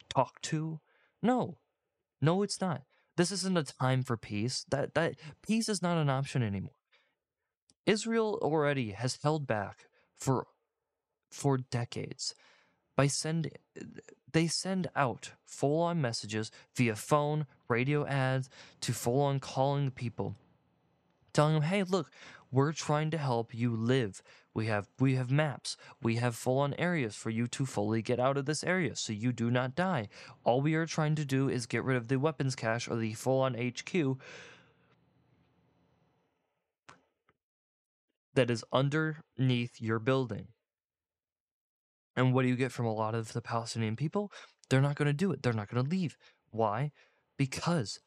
talked 0.08 0.42
to? 0.44 0.80
No, 1.22 1.58
no, 2.20 2.42
it's 2.42 2.60
not. 2.60 2.82
This 3.16 3.30
isn't 3.32 3.58
a 3.58 3.64
time 3.64 4.02
for 4.02 4.16
peace. 4.16 4.64
That 4.68 4.94
that 4.94 5.14
peace 5.46 5.68
is 5.68 5.82
not 5.82 5.98
an 5.98 6.10
option 6.10 6.42
anymore. 6.42 6.72
Israel 7.86 8.38
already 8.42 8.90
has 8.90 9.18
held 9.22 9.46
back 9.46 9.86
for 10.16 10.46
for 11.30 11.58
decades 11.58 12.34
by 12.98 13.06
send 13.06 13.48
they 14.32 14.48
send 14.48 14.90
out 14.96 15.30
full 15.44 15.80
on 15.82 16.00
messages 16.00 16.50
via 16.74 16.96
phone, 16.96 17.46
radio 17.68 18.04
ads 18.04 18.50
to 18.80 18.92
full 18.92 19.20
on 19.20 19.38
calling 19.38 19.84
the 19.84 19.92
people 19.92 20.34
telling 21.32 21.54
them, 21.54 21.62
"Hey, 21.62 21.84
look, 21.84 22.10
we're 22.50 22.72
trying 22.72 23.12
to 23.12 23.18
help 23.18 23.54
you 23.54 23.76
live. 23.76 24.20
We 24.52 24.66
have 24.66 24.88
we 24.98 25.14
have 25.14 25.30
maps. 25.30 25.76
We 26.02 26.16
have 26.16 26.34
full 26.34 26.58
on 26.58 26.74
areas 26.74 27.14
for 27.14 27.30
you 27.30 27.46
to 27.46 27.64
fully 27.64 28.02
get 28.02 28.18
out 28.18 28.36
of 28.36 28.46
this 28.46 28.64
area 28.64 28.96
so 28.96 29.12
you 29.12 29.32
do 29.32 29.48
not 29.48 29.76
die. 29.76 30.08
All 30.42 30.60
we 30.60 30.74
are 30.74 30.84
trying 30.86 31.14
to 31.14 31.24
do 31.24 31.48
is 31.48 31.66
get 31.66 31.84
rid 31.84 31.96
of 31.96 32.08
the 32.08 32.18
weapons 32.18 32.56
cache 32.56 32.88
or 32.88 32.96
the 32.96 33.14
full 33.14 33.40
on 33.40 33.54
HQ 33.54 34.18
that 38.34 38.50
is 38.50 38.64
underneath 38.72 39.80
your 39.80 40.00
building." 40.00 40.48
And 42.18 42.34
what 42.34 42.42
do 42.42 42.48
you 42.48 42.56
get 42.56 42.72
from 42.72 42.84
a 42.84 42.92
lot 42.92 43.14
of 43.14 43.32
the 43.32 43.40
Palestinian 43.40 43.94
people? 43.94 44.32
They're 44.68 44.80
not 44.80 44.96
going 44.96 45.06
to 45.06 45.12
do 45.12 45.30
it. 45.30 45.40
They're 45.40 45.52
not 45.52 45.70
going 45.70 45.84
to 45.84 45.88
leave. 45.88 46.16
Why? 46.50 46.90
Because 47.36 48.00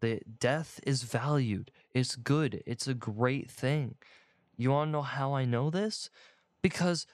the 0.00 0.20
death 0.40 0.80
is 0.86 1.02
valued. 1.02 1.70
It's 1.94 2.16
good. 2.16 2.62
It's 2.66 2.88
a 2.88 2.94
great 2.94 3.50
thing. 3.50 3.96
You 4.56 4.70
want 4.70 4.88
to 4.88 4.92
know 4.92 5.02
how 5.02 5.34
I 5.34 5.44
know 5.44 5.68
this? 5.68 6.08
Because 6.62 7.06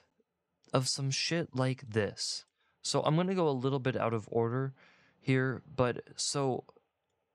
of 0.73 0.87
some 0.87 1.11
shit 1.11 1.49
like 1.53 1.83
this. 1.89 2.45
So 2.83 3.01
I'm 3.01 3.15
going 3.15 3.27
to 3.27 3.35
go 3.35 3.49
a 3.49 3.51
little 3.51 3.79
bit 3.79 3.97
out 3.97 4.13
of 4.13 4.29
order 4.31 4.73
here, 5.19 5.61
but 5.75 6.01
so 6.15 6.63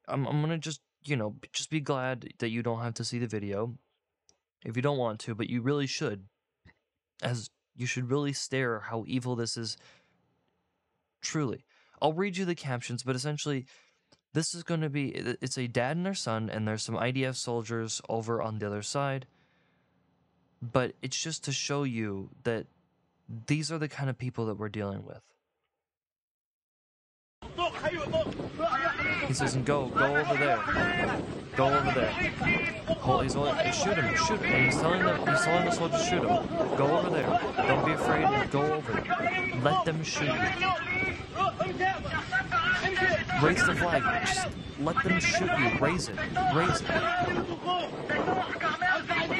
I'm 0.08 0.26
I'm 0.26 0.40
going 0.40 0.48
to 0.48 0.56
just, 0.56 0.80
you 1.04 1.16
know, 1.16 1.36
just 1.52 1.68
be 1.68 1.80
glad 1.80 2.32
that 2.38 2.48
you 2.48 2.62
don't 2.62 2.80
have 2.80 2.94
to 2.94 3.04
see 3.04 3.18
the 3.18 3.26
video 3.26 3.76
if 4.64 4.76
you 4.76 4.82
don't 4.82 4.96
want 4.96 5.20
to, 5.20 5.34
but 5.34 5.50
you 5.50 5.60
really 5.60 5.86
should 5.86 6.24
as 7.22 7.50
you 7.76 7.86
should 7.86 8.10
really 8.10 8.32
stare 8.32 8.80
how 8.80 9.04
evil 9.06 9.36
this 9.36 9.56
is 9.56 9.76
truly. 11.20 11.64
I'll 12.00 12.12
read 12.12 12.36
you 12.36 12.44
the 12.44 12.54
captions, 12.54 13.02
but 13.02 13.16
essentially, 13.16 13.66
this 14.32 14.54
is 14.54 14.62
going 14.62 14.80
to 14.80 14.90
be 14.90 15.08
it's 15.40 15.58
a 15.58 15.66
dad 15.66 15.96
and 15.96 16.04
their 16.04 16.14
son, 16.14 16.50
and 16.50 16.66
there's 16.66 16.82
some 16.82 16.96
IDF 16.96 17.36
soldiers 17.36 18.00
over 18.08 18.42
on 18.42 18.58
the 18.58 18.66
other 18.66 18.82
side. 18.82 19.26
But 20.60 20.94
it's 21.02 21.20
just 21.20 21.44
to 21.44 21.52
show 21.52 21.84
you 21.84 22.30
that 22.44 22.66
these 23.46 23.70
are 23.70 23.78
the 23.78 23.88
kind 23.88 24.10
of 24.10 24.18
people 24.18 24.46
that 24.46 24.56
we're 24.56 24.68
dealing 24.68 25.04
with. 25.04 25.22
He 29.26 29.32
says, 29.34 29.54
and 29.54 29.64
"Go, 29.64 29.86
go 29.88 30.16
over 30.16 30.34
there, 30.36 30.60
go 31.56 31.66
over 31.66 31.92
there." 31.92 32.12
He's 33.22 33.36
only, 33.36 33.72
shoot 33.72 33.96
him, 33.96 34.14
shoot 34.16 34.40
him. 34.40 34.52
And 34.52 34.64
he's 34.66 34.80
telling 34.80 35.02
them, 35.04 35.26
he's 35.26 35.40
telling 35.42 35.64
the 35.64 35.70
soldiers, 35.70 36.04
shoot 36.04 36.22
him. 36.22 36.46
Go 36.76 36.98
over 36.98 37.10
there. 37.10 37.40
Don't 37.56 37.84
be 37.86 37.92
afraid. 37.92 38.50
Go 38.50 38.62
over 38.62 38.92
there. 38.92 39.60
Let 39.62 39.84
them 39.84 40.02
shoot 40.04 40.26
you. 40.26 40.32
Raise 43.42 43.64
the 43.66 43.74
flag. 43.74 44.02
Just 44.26 44.48
let 44.80 45.02
them 45.02 45.20
shoot 45.20 45.50
you. 45.58 45.78
Raise 45.80 46.08
it. 46.08 46.16
Raise 46.54 46.80
it. 46.80 46.90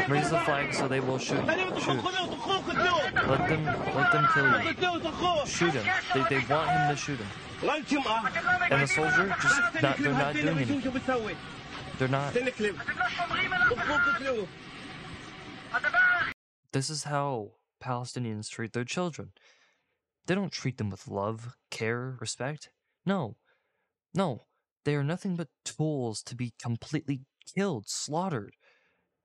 Raise 0.09 0.31
the 0.31 0.41
flag 0.41 0.75
so 0.75 0.89
they 0.89 1.01
will 1.01 1.19
shoot. 1.19 1.45
Shoot. 1.81 2.05
Let 3.27 3.49
them 3.49 3.65
let 3.95 4.13
them 4.13 4.27
kill 4.35 4.49
you. 4.63 4.75
Shoot 5.47 5.75
him. 5.75 5.87
They, 6.13 6.23
they 6.29 6.45
want 6.53 6.71
him 6.71 6.89
to 6.89 6.97
shoot 6.97 7.19
him. 7.19 7.29
And 7.65 8.83
the 8.83 8.87
soldier 8.87 9.35
just 9.41 9.83
not 9.83 9.99
they're 9.99 10.13
not 10.13 10.35
doing 10.35 10.49
anything. 10.49 10.83
They're 11.99 12.09
not 12.09 12.35
This 16.73 16.91
is 16.91 17.05
how 17.05 17.53
Palestinians 17.83 18.49
treat 18.49 18.73
their 18.73 18.85
children. 18.85 19.33
They 20.27 20.35
don't 20.35 20.53
treat 20.53 20.79
them 20.79 20.91
with 20.91 21.09
love, 21.09 21.57
care, 21.71 22.17
respect. 22.21 22.71
No. 23.07 23.37
No. 24.15 24.43
They 24.85 24.95
are 24.95 25.05
nothing 25.05 25.37
but 25.37 25.49
tools 25.65 26.23
to 26.25 26.35
be 26.35 26.53
completely 26.61 27.23
killed, 27.55 27.85
slaughtered. 27.89 28.55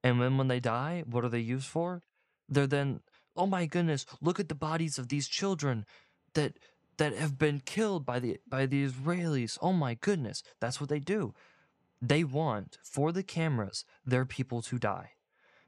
And 0.04 0.22
then 0.22 0.38
when 0.38 0.48
they 0.48 0.60
die, 0.60 1.04
what 1.06 1.26
are 1.26 1.30
they 1.30 1.40
used 1.40 1.68
for? 1.68 2.04
They're 2.48 2.68
then, 2.68 3.02
oh 3.36 3.46
my 3.46 3.66
goodness, 3.66 4.06
look 4.22 4.40
at 4.40 4.50
the 4.50 4.56
bodies 4.56 4.98
of 4.98 5.10
these 5.10 5.28
children 5.28 5.86
that 6.34 6.58
that 7.00 7.16
have 7.16 7.38
been 7.38 7.62
killed 7.66 8.06
by 8.06 8.20
the 8.20 8.40
by 8.48 8.66
the 8.66 8.86
Israelis. 8.86 9.58
Oh 9.62 9.74
my 9.74 9.96
goodness. 9.96 10.44
That's 10.60 10.80
what 10.80 10.90
they 10.90 11.00
do. 11.00 11.34
They 12.02 12.24
want 12.24 12.78
for 12.84 13.12
the 13.12 13.24
cameras 13.24 13.86
their 14.06 14.26
people 14.26 14.62
to 14.64 14.78
die. 14.78 15.12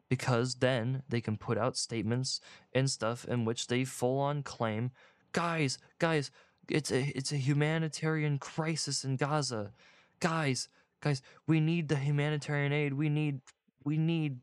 Because 0.09 0.55
then 0.55 1.03
they 1.07 1.21
can 1.21 1.37
put 1.37 1.57
out 1.57 1.77
statements 1.77 2.41
and 2.73 2.89
stuff 2.89 3.25
in 3.25 3.45
which 3.45 3.67
they 3.67 3.85
full 3.85 4.19
on 4.19 4.43
claim, 4.43 4.91
guys, 5.31 5.77
guys, 5.99 6.31
it's 6.69 6.91
a 6.91 7.11
it's 7.15 7.31
a 7.31 7.37
humanitarian 7.37 8.37
crisis 8.37 9.05
in 9.05 9.15
Gaza. 9.15 9.71
Guys, 10.19 10.67
guys, 11.01 11.21
we 11.47 11.61
need 11.61 11.87
the 11.87 11.95
humanitarian 11.95 12.73
aid. 12.73 12.93
We 12.93 13.07
need 13.07 13.39
we 13.85 13.97
need 13.97 14.39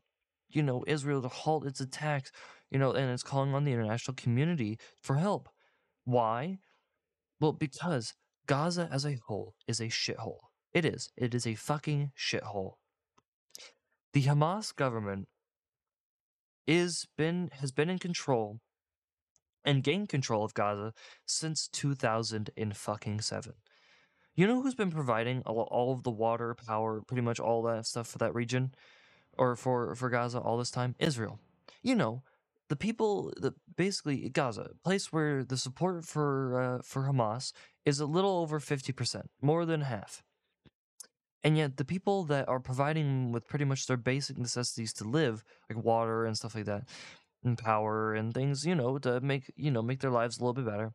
you 0.49 0.63
know 0.63 0.83
Israel 0.87 1.21
to 1.21 1.27
halt 1.27 1.67
its 1.67 1.81
attacks, 1.81 2.31
you 2.71 2.79
know, 2.79 2.91
and 2.93 3.11
it's 3.11 3.21
calling 3.21 3.53
on 3.53 3.63
the 3.63 3.73
international 3.73 4.15
community 4.15 4.79
for 4.99 5.17
help. 5.17 5.49
Why? 6.05 6.57
Well, 7.39 7.53
because 7.53 8.13
Gaza 8.47 8.89
as 8.91 9.05
a 9.05 9.17
whole 9.27 9.55
is 9.67 9.79
a 9.79 9.85
shithole. 9.85 10.39
It 10.73 10.85
is. 10.85 11.09
It 11.15 11.33
is 11.33 11.47
a 11.47 11.55
fucking 11.55 12.11
shithole. 12.17 12.73
The 14.13 14.23
Hamas 14.23 14.75
government 14.75 15.27
is 16.67 17.07
been 17.17 17.49
has 17.53 17.71
been 17.71 17.89
in 17.89 17.99
control 17.99 18.59
and 19.65 19.83
gained 19.83 20.09
control 20.09 20.43
of 20.43 20.53
Gaza 20.53 20.93
since 21.25 21.67
2007. 21.67 23.53
You 24.35 24.47
know 24.47 24.61
who's 24.61 24.75
been 24.75 24.91
providing 24.91 25.41
all, 25.45 25.67
all 25.71 25.93
of 25.93 26.03
the 26.03 26.11
water, 26.11 26.55
power, 26.55 27.01
pretty 27.01 27.21
much 27.21 27.39
all 27.39 27.61
that 27.63 27.85
stuff 27.85 28.07
for 28.07 28.19
that 28.19 28.33
region 28.33 28.73
or 29.37 29.55
for 29.55 29.95
for 29.95 30.09
Gaza 30.09 30.39
all 30.39 30.57
this 30.57 30.71
time? 30.71 30.95
Israel. 30.99 31.39
You 31.81 31.95
know, 31.95 32.23
the 32.69 32.75
people, 32.75 33.33
the 33.37 33.53
basically 33.75 34.29
Gaza, 34.29 34.71
place 34.83 35.11
where 35.11 35.43
the 35.43 35.57
support 35.57 36.05
for 36.05 36.61
uh, 36.61 36.81
for 36.83 37.03
Hamas 37.03 37.51
is 37.85 37.99
a 37.99 38.05
little 38.05 38.37
over 38.37 38.59
fifty 38.59 38.93
percent, 38.93 39.29
more 39.41 39.65
than 39.65 39.81
half. 39.81 40.23
And 41.43 41.57
yet, 41.57 41.77
the 41.77 41.85
people 41.85 42.23
that 42.25 42.47
are 42.49 42.59
providing 42.59 43.31
with 43.31 43.47
pretty 43.47 43.65
much 43.65 43.87
their 43.87 43.97
basic 43.97 44.37
necessities 44.37 44.93
to 44.93 45.03
live, 45.05 45.43
like 45.69 45.83
water 45.83 46.25
and 46.25 46.37
stuff 46.37 46.53
like 46.55 46.65
that, 46.65 46.83
and 47.43 47.57
power 47.57 48.13
and 48.13 48.33
things, 48.33 48.65
you 48.65 48.75
know, 48.75 48.97
to 48.99 49.19
make 49.21 49.51
you 49.55 49.71
know 49.71 49.81
make 49.81 50.01
their 50.01 50.11
lives 50.11 50.37
a 50.37 50.41
little 50.41 50.53
bit 50.53 50.65
better, 50.65 50.93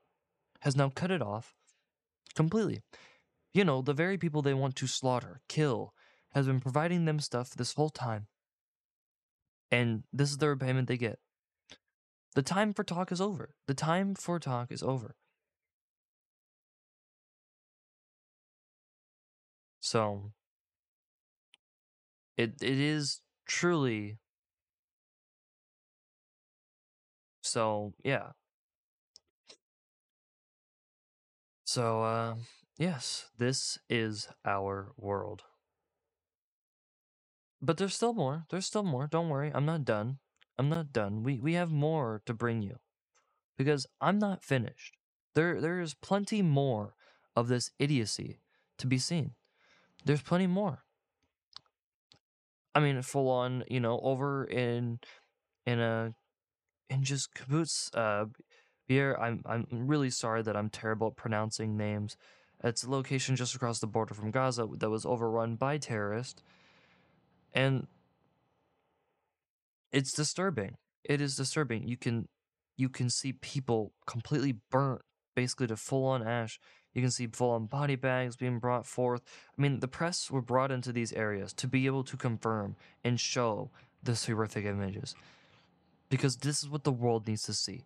has 0.61 0.77
now 0.77 0.91
cut 0.91 1.11
it 1.11 1.23
off 1.23 1.55
completely. 2.37 2.83
You 3.53 3.65
know, 3.65 3.83
the 3.83 3.95
very 3.95 4.19
people 4.19 4.43
they 4.43 4.55
want 4.55 4.77
to 4.77 4.87
slaughter, 4.87 5.41
kill, 5.49 5.95
has 6.33 6.47
been 6.47 6.61
providing 6.61 7.05
them 7.05 7.21
stuff 7.21 7.51
this 7.51 7.75
whole 7.75 7.91
time. 7.91 8.27
And 9.71 10.05
this 10.13 10.31
is 10.31 10.39
the 10.39 10.49
repayment 10.49 10.89
they 10.89 10.97
get. 10.97 11.19
The 12.35 12.43
time 12.43 12.75
for 12.75 12.85
talk 12.85 13.13
is 13.13 13.21
over. 13.21 13.55
The 13.67 13.75
time 13.75 14.15
for 14.15 14.39
talk 14.41 14.73
is 14.73 14.83
over. 14.83 15.17
So 19.81 20.33
it 22.37 22.55
it 22.63 22.79
is 22.79 23.21
truly 23.47 24.19
so 27.43 27.95
yeah. 28.05 28.33
So 31.65 32.03
uh 32.03 32.35
yes, 32.79 33.29
this 33.39 33.79
is 33.89 34.29
our 34.45 34.93
world. 34.97 35.43
But 37.61 37.79
there's 37.79 37.95
still 37.95 38.15
more. 38.15 38.47
There's 38.51 38.67
still 38.67 38.85
more. 38.85 39.07
Don't 39.09 39.29
worry. 39.29 39.51
I'm 39.53 39.67
not 39.67 39.85
done. 39.85 40.19
I'm 40.59 40.69
not 40.69 40.93
done. 40.93 41.23
We 41.23 41.41
we 41.41 41.55
have 41.55 41.71
more 41.71 42.23
to 42.27 42.35
bring 42.35 42.63
you. 42.63 42.79
Because 43.57 43.87
I'm 44.01 44.19
not 44.19 44.45
finished. 44.45 44.97
There 45.35 45.61
there 45.61 45.81
is 45.81 45.95
plenty 45.95 46.43
more 46.43 46.95
of 47.37 47.49
this 47.49 47.71
idiocy 47.79 48.41
to 48.79 48.87
be 48.87 48.99
seen. 48.99 49.33
There's 50.05 50.23
plenty 50.23 50.47
more. 50.47 50.85
I 52.75 52.81
mean, 52.81 53.01
full 53.03 53.29
on, 53.31 53.65
you 53.69 53.81
know, 53.81 54.01
over 54.03 54.45
in 54.45 55.01
in 55.67 55.81
a 55.81 56.15
in 56.91 57.03
just 57.03 57.35
kibbutz 57.35 57.91
uh 57.95 58.27
here 58.87 59.17
I'm 59.21 59.43
I'm 59.47 59.67
really 59.71 60.11
sorry 60.11 60.43
that 60.43 60.57
I'm 60.57 60.71
terrible 60.71 61.09
at 61.09 61.17
pronouncing 61.17 61.77
names. 61.77 62.17
It's 62.63 62.85
a 62.85 62.91
location 62.91 63.37
just 63.37 63.55
across 63.55 63.81
the 63.81 63.87
border 63.87 64.15
from 64.15 64.31
Gaza 64.31 64.69
that 64.79 64.91
was 64.91 65.05
overrun 65.07 65.57
by 65.57 65.79
terrorists. 65.79 66.43
And 67.53 67.87
it's 69.95 70.13
disturbing. 70.13 70.77
It 71.05 71.21
is 71.21 71.37
disturbing. 71.37 71.87
You 71.87 71.97
can 71.97 72.29
you 72.77 72.89
can 72.89 73.09
see 73.09 73.33
people 73.33 73.93
completely 74.07 74.57
burnt 74.71 75.03
basically 75.37 75.69
to 75.69 75.77
full 75.77 76.05
on 76.07 76.27
ash. 76.27 76.59
You 76.93 77.03
can 77.03 77.11
see 77.11 77.29
full 77.29 77.51
on 77.51 77.67
body 77.67 77.95
bags 77.97 78.37
being 78.37 78.59
brought 78.59 78.87
forth. 78.87 79.23
I 79.57 79.63
mean, 79.63 79.81
the 79.81 79.89
press 79.89 80.31
were 80.31 80.43
brought 80.43 80.73
into 80.73 80.93
these 80.93 81.13
areas 81.13 81.53
to 81.55 81.69
be 81.69 81.87
able 81.87 82.05
to 82.05 82.17
confirm 82.17 82.77
and 83.05 83.19
show 83.19 83.71
this 84.03 84.27
horrific 84.27 84.65
images. 84.65 85.15
Because 86.11 86.37
this 86.37 86.63
is 86.63 86.69
what 86.69 86.85
the 86.85 86.93
world 86.93 87.27
needs 87.27 87.43
to 87.45 87.53
see. 87.53 87.85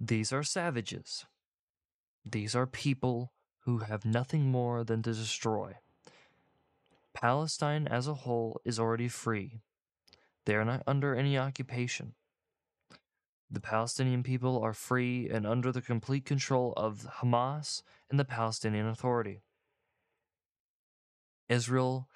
These 0.00 0.32
are 0.32 0.42
savages. 0.42 1.26
These 2.24 2.54
are 2.54 2.66
people 2.66 3.32
who 3.64 3.78
have 3.78 4.04
nothing 4.04 4.50
more 4.50 4.84
than 4.84 5.02
to 5.02 5.12
destroy. 5.12 5.74
Palestine 7.14 7.88
as 7.88 8.06
a 8.06 8.14
whole 8.14 8.60
is 8.64 8.78
already 8.78 9.08
free. 9.08 9.60
They 10.48 10.56
are 10.56 10.64
not 10.64 10.82
under 10.86 11.14
any 11.14 11.36
occupation. 11.36 12.14
The 13.50 13.60
Palestinian 13.60 14.22
people 14.22 14.58
are 14.62 14.72
free 14.72 15.28
and 15.28 15.46
under 15.46 15.70
the 15.70 15.82
complete 15.82 16.24
control 16.24 16.72
of 16.74 17.06
Hamas 17.18 17.82
and 18.08 18.18
the 18.18 18.24
Palestinian 18.24 18.86
Authority. 18.86 19.42
Israel 21.50 22.08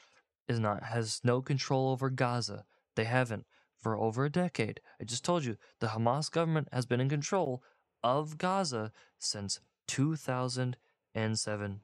is 0.48 0.58
not 0.58 0.82
has 0.82 1.20
no 1.22 1.42
control 1.42 1.90
over 1.90 2.08
Gaza. 2.08 2.64
They 2.96 3.04
haven't 3.04 3.44
for 3.78 3.98
over 3.98 4.24
a 4.24 4.30
decade. 4.30 4.80
I 4.98 5.04
just 5.04 5.26
told 5.26 5.44
you 5.44 5.58
the 5.80 5.88
Hamas 5.88 6.30
government 6.30 6.68
has 6.72 6.86
been 6.86 7.00
in 7.02 7.10
control 7.10 7.62
of 8.02 8.38
Gaza 8.38 8.92
since 9.18 9.60
2007. 9.88 11.80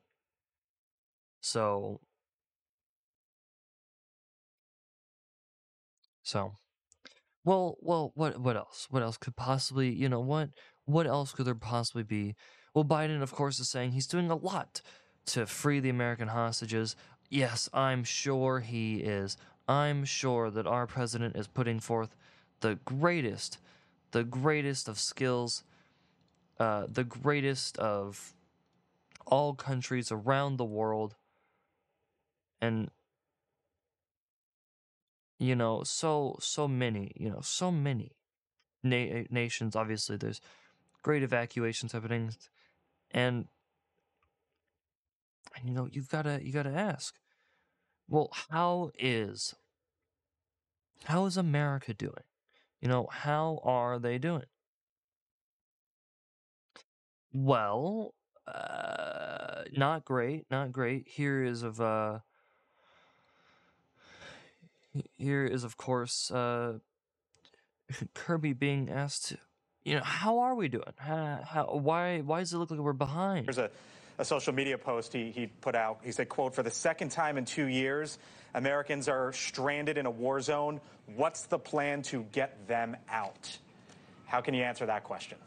So 1.42 2.00
so 6.28 6.52
well, 7.44 7.78
well, 7.80 8.12
what 8.14 8.38
what 8.38 8.56
else? 8.56 8.88
What 8.90 9.02
else 9.02 9.16
could 9.16 9.34
possibly, 9.34 9.88
you 9.88 10.08
know, 10.08 10.20
what 10.20 10.50
what 10.84 11.06
else 11.06 11.32
could 11.32 11.46
there 11.46 11.54
possibly 11.54 12.02
be? 12.02 12.34
Well, 12.74 12.84
Biden 12.84 13.22
of 13.22 13.32
course 13.32 13.58
is 13.58 13.70
saying 13.70 13.92
he's 13.92 14.06
doing 14.06 14.30
a 14.30 14.36
lot 14.36 14.82
to 15.26 15.46
free 15.46 15.80
the 15.80 15.88
American 15.88 16.28
hostages. 16.28 16.94
Yes, 17.30 17.70
I'm 17.72 18.04
sure 18.04 18.60
he 18.60 18.96
is. 18.96 19.38
I'm 19.66 20.04
sure 20.04 20.50
that 20.50 20.66
our 20.66 20.86
president 20.86 21.36
is 21.36 21.46
putting 21.46 21.80
forth 21.80 22.14
the 22.60 22.78
greatest 22.84 23.58
the 24.10 24.24
greatest 24.24 24.88
of 24.88 24.98
skills, 24.98 25.64
uh, 26.58 26.86
the 26.90 27.04
greatest 27.04 27.78
of 27.78 28.34
all 29.26 29.54
countries 29.54 30.12
around 30.12 30.58
the 30.58 30.64
world. 30.64 31.14
And 32.60 32.90
you 35.38 35.55
know, 35.55 35.83
so 35.85 36.37
so 36.40 36.66
many, 36.68 37.12
you 37.16 37.31
know, 37.31 37.40
so 37.42 37.70
many 37.70 38.12
na- 38.83 39.24
nations. 39.31 39.77
Obviously, 39.77 40.16
there's 40.16 40.40
great 41.03 41.22
evacuations 41.22 41.92
happening, 41.92 42.35
and 43.11 43.46
and 45.57 45.68
you 45.68 45.74
know, 45.74 45.88
you've 45.90 46.09
gotta 46.09 46.40
you 46.42 46.53
gotta 46.53 46.70
ask, 46.74 47.14
well, 48.09 48.31
how 48.51 48.90
is 48.98 49.55
how 51.05 51.27
is 51.27 51.37
America 51.37 51.94
doing? 51.94 52.24
You 52.81 52.88
know, 52.88 53.09
how 53.11 53.61
are 53.64 53.98
they 53.98 54.18
doing? 54.18 54.44
Well, 57.33 58.14
uh, 58.46 59.64
not 59.77 60.05
great, 60.05 60.46
not 60.51 60.72
great. 60.72 61.07
Here 61.09 61.42
is 61.42 61.62
of 61.62 61.81
uh, 61.81 62.20
here 65.16 65.44
is 65.44 65.64
of 65.64 65.76
course 65.76 66.30
uh, 66.30 66.78
Kirby 68.14 68.52
being 68.52 68.90
asked, 68.90 69.37
you 69.84 69.96
know, 69.96 70.02
how 70.02 70.40
are 70.40 70.54
we 70.54 70.68
doing? 70.68 70.84
How, 70.96 71.40
how 71.44 71.64
why 71.76 72.20
why 72.20 72.40
does 72.40 72.52
it 72.52 72.58
look 72.58 72.70
like 72.70 72.80
we're 72.80 72.92
behind? 72.92 73.46
There's 73.46 73.58
a, 73.58 73.70
a 74.18 74.24
social 74.24 74.52
media 74.52 74.76
post 74.78 75.12
he, 75.12 75.30
he 75.30 75.46
put 75.46 75.74
out. 75.74 76.00
He 76.04 76.12
said, 76.12 76.28
quote, 76.28 76.54
for 76.54 76.62
the 76.62 76.70
second 76.70 77.11
time 77.11 77.38
in 77.38 77.44
two 77.44 77.66
years, 77.66 78.18
Americans 78.54 79.08
are 79.08 79.32
stranded 79.32 79.96
in 79.98 80.06
a 80.06 80.11
war 80.11 80.40
zone. 80.40 80.80
What's 81.16 81.44
the 81.44 81.58
plan 81.58 82.02
to 82.02 82.24
get 82.32 82.66
them 82.66 82.96
out? 83.11 83.56
How 84.26 84.40
can 84.40 84.54
you 84.54 84.62
answer 84.62 84.84
that 84.87 85.04
question? 85.04 85.38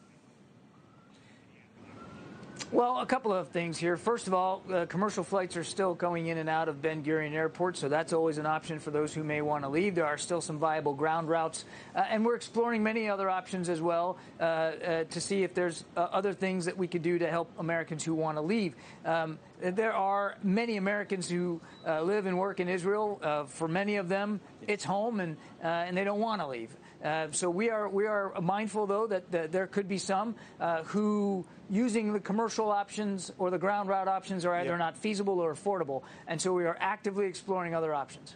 Well, 2.73 2.99
a 3.01 3.05
couple 3.05 3.33
of 3.33 3.49
things 3.49 3.77
here. 3.77 3.97
First 3.97 4.27
of 4.27 4.33
all, 4.33 4.63
uh, 4.73 4.85
commercial 4.85 5.25
flights 5.25 5.57
are 5.57 5.63
still 5.63 5.93
going 5.93 6.27
in 6.27 6.37
and 6.37 6.47
out 6.47 6.69
of 6.69 6.81
Ben 6.81 7.03
Gurion 7.03 7.33
Airport, 7.33 7.75
so 7.75 7.89
that's 7.89 8.13
always 8.13 8.37
an 8.37 8.45
option 8.45 8.79
for 8.79 8.91
those 8.91 9.13
who 9.13 9.25
may 9.25 9.41
want 9.41 9.65
to 9.65 9.69
leave. 9.69 9.93
There 9.93 10.05
are 10.05 10.17
still 10.17 10.39
some 10.39 10.57
viable 10.57 10.93
ground 10.93 11.27
routes, 11.27 11.65
uh, 11.93 12.05
and 12.09 12.23
we're 12.25 12.35
exploring 12.35 12.81
many 12.81 13.09
other 13.09 13.29
options 13.29 13.67
as 13.67 13.81
well 13.81 14.17
uh, 14.39 14.43
uh 14.43 15.03
to 15.03 15.19
see 15.19 15.43
if 15.43 15.53
there's 15.53 15.83
uh, 15.97 16.07
other 16.13 16.31
things 16.31 16.63
that 16.63 16.77
we 16.77 16.87
could 16.87 17.01
do 17.01 17.19
to 17.19 17.29
help 17.29 17.51
Americans 17.59 18.05
who 18.05 18.13
want 18.13 18.37
to 18.37 18.41
leave. 18.41 18.73
Um, 19.03 19.37
there 19.59 19.93
are 19.93 20.37
many 20.41 20.77
Americans 20.77 21.29
who 21.29 21.59
uh, 21.85 22.01
live 22.01 22.25
and 22.25 22.39
work 22.39 22.61
in 22.61 22.69
Israel. 22.69 23.19
for 23.49 23.67
many 23.67 23.97
of 23.97 24.07
them, 24.07 24.39
it's 24.65 24.85
home, 24.85 25.19
and 25.19 25.35
and 25.61 25.97
they 25.97 26.05
don't 26.05 26.21
want 26.21 26.39
to 26.39 26.47
leave. 26.47 26.69
Uh, 27.03 27.27
so 27.31 27.49
we 27.49 27.69
are 27.69 27.89
we 27.89 28.05
are 28.05 28.39
mindful 28.41 28.85
though 28.85 29.07
that, 29.07 29.31
that 29.31 29.51
there 29.51 29.65
could 29.65 29.87
be 29.87 29.97
some 29.97 30.35
uh, 30.59 30.83
who 30.83 31.43
using 31.69 32.13
the 32.13 32.19
commercial 32.19 32.69
options 32.69 33.31
or 33.39 33.49
the 33.49 33.57
ground 33.57 33.89
route 33.89 34.07
options 34.07 34.45
are 34.45 34.53
either 34.55 34.77
not 34.77 34.95
feasible 34.95 35.39
or 35.39 35.53
affordable, 35.53 36.03
and 36.27 36.39
so 36.39 36.53
we 36.53 36.65
are 36.65 36.77
actively 36.79 37.25
exploring 37.25 37.73
other 37.73 37.93
options. 37.93 38.35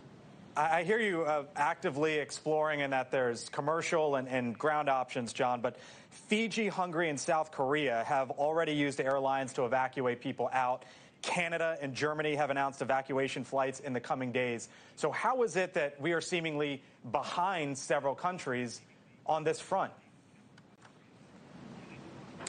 I 0.58 0.84
hear 0.84 1.00
you 1.00 1.24
uh, 1.24 1.44
actively 1.58 2.14
exploring 2.14 2.82
and 2.82 2.94
that 2.94 3.12
there's 3.12 3.50
commercial 3.50 4.16
and, 4.16 4.26
and, 4.30 4.58
ground 4.58 4.88
options, 4.88 5.34
John, 5.34 5.60
but 5.60 5.76
Fiji, 6.10 6.70
Hungary, 6.70 7.10
and 7.10 7.20
South 7.20 7.52
Korea 7.52 8.06
have 8.08 8.32
already 8.32 8.72
used 8.72 9.02
airlines 9.02 9.52
to 9.54 9.66
evacuate 9.66 10.22
people 10.22 10.50
out. 10.54 10.86
Canada 11.26 11.78
and 11.82 11.94
Germany 11.94 12.36
have 12.36 12.52
announced 12.52 12.82
evacuation 12.82 13.44
flights 13.44 13.80
in 13.80 13.94
the 13.94 14.00
coming 14.00 14.32
days. 14.32 14.70
So, 14.96 15.12
how 15.12 15.44
is 15.44 15.56
it 15.56 15.74
that 15.74 16.00
we 16.00 16.14
are 16.14 16.22
seemingly 16.22 16.84
behind 17.12 17.78
several 17.78 18.16
countries 18.16 18.80
on 19.26 19.44
this 19.44 19.60
front? 19.60 19.92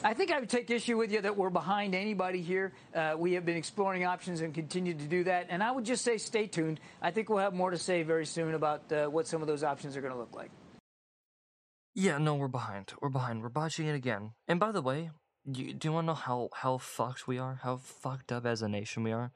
I 0.03 0.13
think 0.13 0.31
I 0.31 0.39
would 0.39 0.49
take 0.49 0.69
issue 0.69 0.95
with 0.95 1.11
you 1.11 1.21
that 1.21 1.35
we're 1.35 1.49
behind 1.49 1.95
anybody 1.95 2.41
here. 2.41 2.71
Uh, 2.93 3.15
we 3.17 3.33
have 3.33 3.45
been 3.45 3.57
exploring 3.57 4.05
options 4.05 4.41
and 4.41 4.53
continue 4.53 4.93
to 4.93 5.05
do 5.05 5.23
that. 5.23 5.47
And 5.49 5.63
I 5.63 5.71
would 5.71 5.85
just 5.85 6.03
say 6.03 6.19
stay 6.19 6.45
tuned. 6.45 6.79
I 7.01 7.09
think 7.09 7.29
we'll 7.29 7.39
have 7.39 7.55
more 7.55 7.71
to 7.71 7.79
say 7.79 8.03
very 8.03 8.27
soon 8.27 8.53
about 8.53 8.91
uh, 8.91 9.07
what 9.07 9.25
some 9.25 9.41
of 9.41 9.47
those 9.47 9.63
options 9.63 9.97
are 9.97 10.01
going 10.01 10.13
to 10.13 10.19
look 10.19 10.35
like. 10.35 10.51
Yeah, 11.95 12.19
no, 12.19 12.35
we're 12.35 12.47
behind. 12.47 12.93
We're 13.01 13.09
behind. 13.09 13.41
We're 13.41 13.49
botching 13.49 13.87
it 13.87 13.95
again. 13.95 14.33
And 14.47 14.59
by 14.59 14.71
the 14.71 14.83
way, 14.83 15.09
you, 15.47 15.73
do 15.73 15.87
you 15.87 15.93
want 15.93 16.05
to 16.05 16.07
know 16.07 16.13
how 16.15 16.49
how 16.53 16.77
fucked 16.77 17.27
we 17.27 17.37
are? 17.37 17.59
How 17.63 17.77
fucked 17.77 18.31
up 18.31 18.45
as 18.45 18.61
a 18.61 18.67
nation 18.67 19.03
we 19.03 19.11
are? 19.11 19.31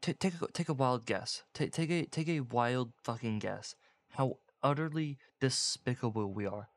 T- 0.00 0.12
take 0.12 0.34
a, 0.40 0.46
take 0.52 0.68
a 0.68 0.74
wild 0.74 1.06
guess. 1.06 1.42
Take 1.54 1.72
take 1.72 1.90
a 1.90 2.06
take 2.06 2.28
a 2.28 2.40
wild 2.40 2.92
fucking 3.02 3.38
guess. 3.38 3.74
How 4.10 4.38
utterly 4.62 5.18
despicable 5.40 6.32
we 6.32 6.46
are. 6.46 6.68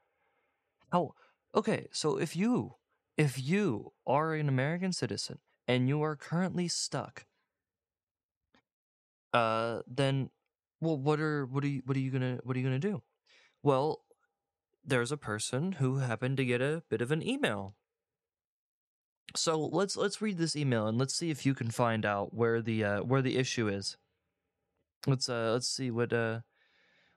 How 0.91 1.13
okay? 1.53 1.87
So 1.91 2.17
if 2.17 2.35
you 2.35 2.75
if 3.17 3.41
you 3.41 3.91
are 4.07 4.33
an 4.33 4.49
American 4.49 4.93
citizen 4.93 5.39
and 5.67 5.87
you 5.87 6.01
are 6.01 6.15
currently 6.15 6.67
stuck, 6.67 7.25
uh, 9.33 9.81
then 9.87 10.29
well, 10.81 10.97
what 10.97 11.19
are 11.19 11.45
what 11.45 11.63
are 11.63 11.67
you 11.67 11.81
what 11.85 11.97
are 11.97 11.99
you 11.99 12.11
gonna 12.11 12.39
what 12.43 12.55
are 12.55 12.59
you 12.59 12.65
gonna 12.65 12.79
do? 12.79 13.01
Well, 13.63 14.04
there's 14.85 15.11
a 15.11 15.17
person 15.17 15.73
who 15.73 15.97
happened 15.97 16.37
to 16.37 16.45
get 16.45 16.61
a 16.61 16.83
bit 16.89 17.01
of 17.01 17.11
an 17.11 17.27
email. 17.27 17.75
So 19.35 19.59
let's 19.59 19.97
let's 19.97 20.21
read 20.21 20.37
this 20.37 20.55
email 20.55 20.87
and 20.87 20.97
let's 20.97 21.15
see 21.15 21.29
if 21.29 21.45
you 21.45 21.53
can 21.53 21.71
find 21.71 22.05
out 22.05 22.33
where 22.33 22.61
the 22.61 22.83
uh, 22.83 22.99
where 23.03 23.21
the 23.21 23.37
issue 23.37 23.67
is. 23.67 23.97
Let's 25.07 25.27
uh 25.27 25.51
let's 25.53 25.67
see 25.67 25.91
what 25.91 26.13
uh 26.13 26.39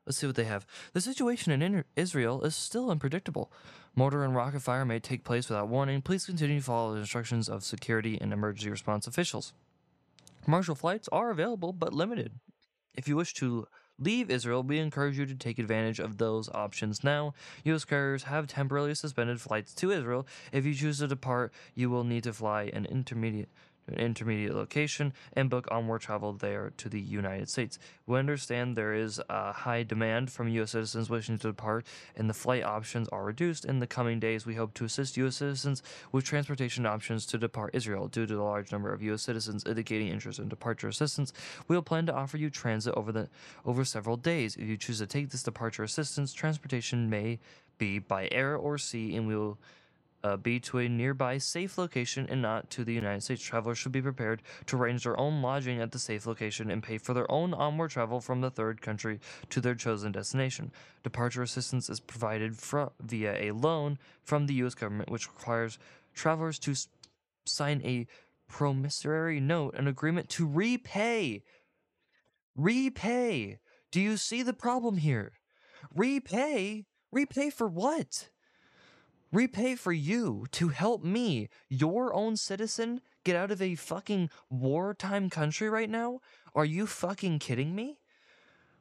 let's 0.07 0.19
see 0.19 0.27
what 0.27 0.37
they 0.37 0.45
have. 0.45 0.67
The 0.95 1.01
situation 1.01 1.63
in 1.63 1.85
Israel 1.97 2.43
is 2.43 2.57
still 2.57 2.91
unpredictable. 2.91 3.53
Mortar 3.95 4.25
and 4.25 4.35
rocket 4.35 4.61
fire 4.61 4.85
may 4.85 5.01
take 5.01 5.25
place 5.25 5.49
without 5.49 5.69
warning. 5.69 6.03
Please 6.03 6.27
continue 6.27 6.59
to 6.59 6.65
follow 6.65 6.95
the 6.95 7.01
instructions 7.01 7.49
of 7.49 7.65
security 7.65 8.19
and 8.21 8.33
emergency 8.33 8.71
response 8.71 9.07
officials. 9.07 9.53
Commercial 10.45 10.75
flights 10.75 11.09
are 11.13 11.31
available 11.31 11.73
but 11.73 11.93
limited. 11.93 12.33
If 12.95 13.07
you 13.07 13.17
wish 13.17 13.35
to 13.35 13.67
leave 13.99 14.31
Israel, 14.31 14.63
we 14.63 14.79
encourage 14.79 15.19
you 15.19 15.27
to 15.27 15.35
take 15.35 15.59
advantage 15.59 15.99
of 15.99 16.19
those 16.19 16.49
options 16.51 17.03
now. 17.03 17.35
U.S. 17.65 17.85
carriers 17.85 18.25
have 18.25 18.47
temporarily 18.47 18.95
suspended 18.95 19.41
flights 19.41 19.75
to 19.75 19.91
Israel. 19.91 20.27
If 20.53 20.65
you 20.65 20.75
choose 20.75 20.99
to 20.99 21.09
depart, 21.09 21.53
you 21.75 21.91
will 21.91 22.05
need 22.05 22.25
to 22.25 22.33
fly 22.33 22.65
an 22.73 22.87
intermediate 22.87 23.51
an 23.88 23.98
intermediate 23.98 24.55
location 24.55 25.12
and 25.33 25.51
book 25.51 25.66
onward 25.70 26.01
travel 26.01 26.33
there 26.33 26.72
to 26.77 26.88
the 26.88 27.01
United 27.01 27.48
States. 27.48 27.79
We 28.07 28.18
understand 28.18 28.77
there 28.77 28.94
is 28.94 29.20
a 29.29 29.53
high 29.53 29.83
demand 29.83 30.31
from 30.31 30.48
U.S. 30.48 30.72
citizens 30.72 31.11
wishing 31.11 31.38
to 31.38 31.48
depart, 31.48 31.87
and 32.16 32.29
the 32.29 32.35
flight 32.35 32.64
options 32.64 33.09
are 33.09 33.24
reduced. 33.24 33.64
In 33.64 33.79
the 33.79 33.87
coming 33.87 34.20
days, 34.20 34.46
we 34.46 34.55
hope 34.55 34.74
to 34.74 34.85
assist 34.85 35.16
U.S. 35.16 35.37
citizens 35.37 35.83
with 36.12 36.24
transportation 36.24 36.87
options 36.87 37.27
to 37.27 37.38
depart 37.38 37.74
Israel. 37.74 38.09
Due 38.09 38.27
to 38.27 38.35
the 38.35 38.42
large 38.42 38.72
number 38.72 38.92
of 38.92 39.03
U.S. 39.03 39.22
citizens 39.22 39.64
indicating 39.64 40.09
interest 40.09 40.38
in 40.38 40.48
departure 40.48 40.88
assistance, 40.88 41.33
we 41.66 41.77
will 41.77 41.83
plan 41.83 42.07
to 42.07 42.14
offer 42.14 42.37
you 42.37 42.51
transit 42.51 42.94
over 42.94 43.12
the 43.12 43.29
over 43.64 43.85
several 43.85 44.16
days. 44.16 44.57
If 44.57 44.68
you 44.68 44.77
choose 44.77 44.98
to 44.98 45.07
take 45.07 45.31
this 45.31 45.42
departure 45.42 45.83
assistance, 45.83 46.33
transportation 46.33 47.11
may 47.11 47.38
be 47.79 47.98
by 47.98 48.29
air 48.31 48.57
or 48.57 48.77
sea, 48.79 49.14
and 49.16 49.27
we 49.27 49.37
will 49.37 49.59
uh, 50.25 50.37
be 50.37 50.59
to 50.61 50.79
a 50.79 50.89
nearby 50.89 51.39
safe 51.39 51.79
location 51.79 52.27
and 52.29 52.43
not 52.43 52.71
to 52.71 52.85
the 52.85 52.93
United 52.93 53.23
States. 53.23 53.43
Travelers 53.43 53.79
should 53.79 53.93
be 53.93 54.03
prepared 54.03 54.43
to 54.67 54.77
arrange 54.77 55.05
their 55.05 55.19
own 55.19 55.43
lodging 55.43 55.81
at 55.81 55.93
the 55.93 55.99
safe 55.99 56.27
location 56.27 56.71
and 56.71 56.83
pay 56.83 56.99
for 56.99 57.15
their 57.15 57.31
own 57.31 57.55
onward 57.55 57.91
travel 57.91 58.21
from 58.21 58.41
the 58.41 58.51
third 58.51 58.81
country 58.83 59.21
to 59.51 59.61
their 59.61 59.75
chosen 59.75 60.13
destination. 60.13 60.73
Departure 61.03 61.43
assistance 61.43 61.89
is 61.89 62.01
provided 62.01 62.55
via 62.55 63.51
a 63.51 63.53
loan 63.53 63.99
from 64.23 64.47
the 64.47 64.55
U.S. 64.55 64.75
government, 64.75 65.11
which 65.11 65.29
requires 65.29 65.79
travelers 66.15 66.59
to 66.61 66.75
sign 67.47 67.81
a 67.85 68.07
promissory 68.49 69.41
note, 69.41 69.75
an 69.75 69.87
agreement 69.87 70.29
to 70.31 70.47
repay. 70.47 71.43
Repay. 72.57 73.59
Do 73.93 74.01
you 74.01 74.17
see 74.17 74.43
the 74.43 74.53
problem 74.53 74.97
here? 74.97 75.33
Repay? 75.95 76.87
Repay 77.13 77.51
for 77.51 77.69
what? 77.69 78.29
Repay 79.33 79.75
for 79.75 79.93
you 79.93 80.47
to 80.53 80.69
help 80.69 81.05
me, 81.05 81.49
your 81.69 82.12
own 82.14 82.37
citizen, 82.37 83.01
get 83.25 83.37
out 83.37 83.51
of 83.51 83.61
a 83.61 83.75
fucking 83.75 84.31
wartime 84.51 85.31
country 85.31 85.69
right 85.69 85.91
now? 85.91 86.21
Are 86.55 86.64
you 86.64 86.87
fucking 86.87 87.38
kidding 87.38 87.75
me? 87.75 87.99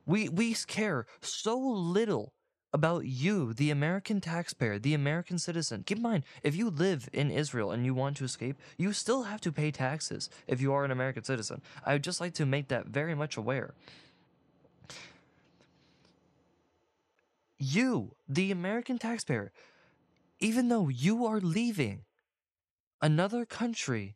We 0.06 0.30
we 0.30 0.54
care 0.54 1.06
so 1.22 1.58
little 1.58 2.34
about 2.74 3.06
you, 3.06 3.54
the 3.54 3.72
American 3.72 4.22
taxpayer, 4.22 4.78
the 4.78 4.94
American 4.94 5.40
citizen. 5.40 5.84
Keep 5.86 5.98
in 5.98 6.04
mind, 6.04 6.24
if 6.44 6.56
you 6.56 6.70
live 6.70 7.10
in 7.14 7.32
Israel 7.32 7.72
and 7.72 7.86
you 7.86 7.94
want 7.94 8.18
to 8.18 8.24
escape, 8.24 8.58
you 8.78 8.94
still 8.94 9.24
have 9.24 9.42
to 9.42 9.52
pay 9.52 9.72
taxes 9.72 10.30
if 10.48 10.62
you 10.62 10.74
are 10.74 10.86
an 10.86 10.92
American 10.92 11.24
citizen. 11.24 11.62
I 11.86 11.94
would 11.94 12.04
just 12.04 12.22
like 12.22 12.34
to 12.36 12.46
make 12.46 12.68
that 12.68 12.88
very 12.88 13.16
much 13.16 13.38
aware. 13.38 13.74
You, 17.58 18.12
the 18.30 18.52
American 18.52 19.00
taxpayer, 19.00 19.52
even 20.40 20.70
though 20.70 20.90
you 20.90 21.26
are 21.26 21.40
leaving 21.40 22.02
another 23.02 23.46
country, 23.46 24.16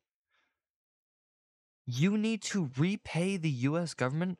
you 1.85 2.17
need 2.17 2.41
to 2.41 2.69
repay 2.77 3.37
the 3.37 3.49
U.S. 3.49 3.93
government. 3.93 4.37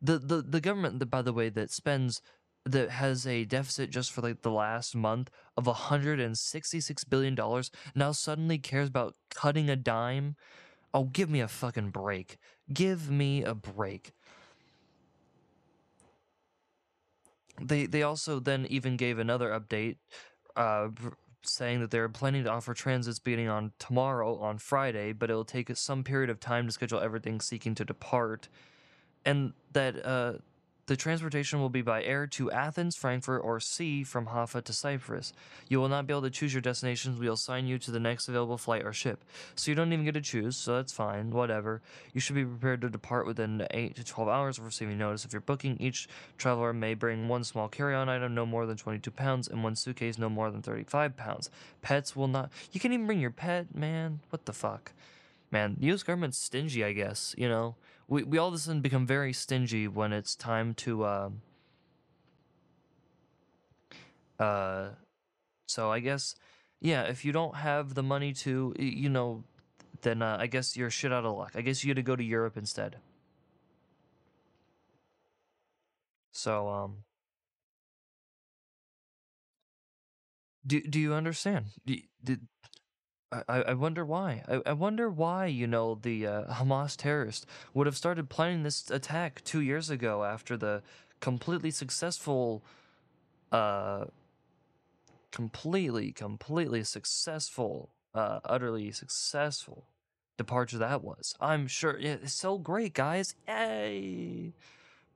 The, 0.00 0.18
the, 0.18 0.42
the 0.42 0.60
government, 0.60 0.98
that, 1.00 1.10
by 1.10 1.22
the 1.22 1.32
way, 1.32 1.48
that 1.48 1.70
spends, 1.70 2.20
that 2.64 2.90
has 2.90 3.26
a 3.26 3.44
deficit 3.44 3.90
just 3.90 4.12
for 4.12 4.20
like 4.20 4.42
the 4.42 4.50
last 4.50 4.94
month 4.94 5.30
of 5.56 5.64
$166 5.64 7.08
billion, 7.08 7.62
now 7.94 8.12
suddenly 8.12 8.58
cares 8.58 8.88
about 8.88 9.14
cutting 9.34 9.68
a 9.68 9.76
dime. 9.76 10.36
Oh, 10.92 11.04
give 11.04 11.28
me 11.28 11.40
a 11.40 11.48
fucking 11.48 11.90
break. 11.90 12.38
Give 12.72 13.10
me 13.10 13.42
a 13.42 13.54
break. 13.54 14.12
They, 17.60 17.86
they 17.86 18.02
also 18.02 18.40
then 18.40 18.66
even 18.68 18.96
gave 18.96 19.18
another 19.18 19.48
update 19.50 19.96
uh, 20.56 20.88
saying 21.46 21.80
that 21.80 21.90
they're 21.90 22.08
planning 22.08 22.44
to 22.44 22.50
offer 22.50 22.74
transits 22.74 23.18
beginning 23.18 23.48
on 23.48 23.72
tomorrow 23.78 24.38
on 24.38 24.58
Friday, 24.58 25.12
but 25.12 25.30
it'll 25.30 25.44
take 25.44 25.74
some 25.76 26.04
period 26.04 26.30
of 26.30 26.40
time 26.40 26.66
to 26.66 26.72
schedule 26.72 27.00
everything 27.00 27.40
seeking 27.40 27.74
to 27.74 27.84
depart, 27.84 28.48
and 29.24 29.52
that 29.72 30.04
uh, 30.04 30.34
the 30.86 30.96
transportation 30.96 31.60
will 31.60 31.70
be 31.70 31.82
by 31.82 32.02
air 32.02 32.26
to 32.26 32.50
Athens, 32.50 32.94
Frankfurt, 32.94 33.42
or 33.42 33.58
sea 33.58 34.04
from 34.04 34.26
Haifa 34.26 34.62
to 34.62 34.72
Cyprus. 34.72 35.32
You 35.68 35.80
will 35.80 35.88
not 35.88 36.06
be 36.06 36.12
able 36.12 36.22
to 36.22 36.30
choose 36.30 36.52
your 36.52 36.60
destinations. 36.60 37.18
We'll 37.18 37.34
assign 37.34 37.66
you 37.66 37.78
to 37.78 37.90
the 37.90 38.00
next 38.00 38.28
available 38.28 38.58
flight 38.58 38.84
or 38.84 38.92
ship. 38.92 39.24
So 39.54 39.70
you 39.70 39.74
don't 39.74 39.92
even 39.92 40.04
get 40.04 40.12
to 40.12 40.20
choose, 40.20 40.56
so 40.56 40.76
that's 40.76 40.92
fine, 40.92 41.30
whatever. 41.30 41.80
You 42.12 42.20
should 42.20 42.36
be 42.36 42.44
prepared 42.44 42.82
to 42.82 42.90
depart 42.90 43.26
within 43.26 43.66
8 43.70 43.96
to 43.96 44.04
12 44.04 44.28
hours 44.28 44.58
of 44.58 44.66
receiving 44.66 44.98
notice 44.98 45.24
If 45.24 45.32
you're 45.32 45.40
booking. 45.40 45.78
Each 45.80 46.06
traveler 46.36 46.72
may 46.72 46.94
bring 46.94 47.28
one 47.28 47.44
small 47.44 47.68
carry 47.68 47.94
on 47.94 48.08
item, 48.08 48.34
no 48.34 48.44
more 48.44 48.66
than 48.66 48.76
22 48.76 49.10
pounds, 49.10 49.48
and 49.48 49.64
one 49.64 49.76
suitcase, 49.76 50.18
no 50.18 50.28
more 50.28 50.50
than 50.50 50.62
35 50.62 51.16
pounds. 51.16 51.50
Pets 51.80 52.14
will 52.14 52.28
not. 52.28 52.50
You 52.72 52.80
can't 52.80 52.92
even 52.92 53.06
bring 53.06 53.20
your 53.20 53.30
pet, 53.30 53.74
man. 53.74 54.20
What 54.30 54.44
the 54.44 54.52
fuck? 54.52 54.92
Man, 55.50 55.76
the 55.78 55.92
US 55.92 56.02
government's 56.02 56.38
stingy, 56.38 56.84
I 56.84 56.92
guess, 56.92 57.34
you 57.38 57.48
know? 57.48 57.76
We, 58.08 58.22
we 58.22 58.38
all 58.38 58.48
of 58.48 58.54
a 58.54 58.58
sudden 58.58 58.80
become 58.80 59.06
very 59.06 59.32
stingy 59.32 59.88
when 59.88 60.12
it's 60.12 60.34
time 60.34 60.74
to 60.74 61.04
uh, 61.04 61.30
uh 64.38 64.88
so 65.66 65.90
i 65.90 66.00
guess 66.00 66.34
yeah 66.80 67.02
if 67.02 67.24
you 67.24 67.32
don't 67.32 67.56
have 67.56 67.94
the 67.94 68.02
money 68.02 68.32
to 68.32 68.74
you 68.78 69.08
know 69.08 69.44
then 70.02 70.22
uh, 70.22 70.36
i 70.38 70.46
guess 70.46 70.76
you're 70.76 70.90
shit 70.90 71.12
out 71.12 71.24
of 71.24 71.36
luck. 71.36 71.52
I 71.54 71.60
guess 71.60 71.82
you 71.82 71.94
got 71.94 71.98
to 71.98 72.02
go 72.02 72.16
to 72.16 72.24
europe 72.24 72.56
instead. 72.56 72.96
So 76.32 76.68
um 76.68 77.04
do, 80.66 80.80
do 80.80 80.98
you 80.98 81.14
understand? 81.14 81.66
Do, 81.86 81.96
did 82.22 82.40
I, 83.48 83.62
I 83.62 83.74
wonder 83.74 84.04
why. 84.04 84.42
I, 84.48 84.60
I 84.66 84.72
wonder 84.72 85.08
why, 85.08 85.46
you 85.46 85.66
know, 85.66 85.98
the 86.00 86.26
uh, 86.26 86.44
Hamas 86.54 86.96
terrorists 86.96 87.46
would 87.72 87.86
have 87.86 87.96
started 87.96 88.28
planning 88.28 88.62
this 88.62 88.90
attack 88.90 89.42
two 89.44 89.60
years 89.60 89.90
ago 89.90 90.24
after 90.24 90.56
the 90.56 90.82
completely 91.20 91.70
successful, 91.70 92.62
uh, 93.52 94.06
completely, 95.30 96.12
completely 96.12 96.84
successful, 96.84 97.90
uh, 98.14 98.40
utterly 98.44 98.92
successful 98.92 99.86
departure 100.36 100.78
that 100.78 101.02
was. 101.02 101.34
I'm 101.40 101.66
sure 101.66 101.98
yeah, 101.98 102.16
it's 102.22 102.32
so 102.32 102.58
great, 102.58 102.94
guys. 102.94 103.34
Yay! 103.48 104.52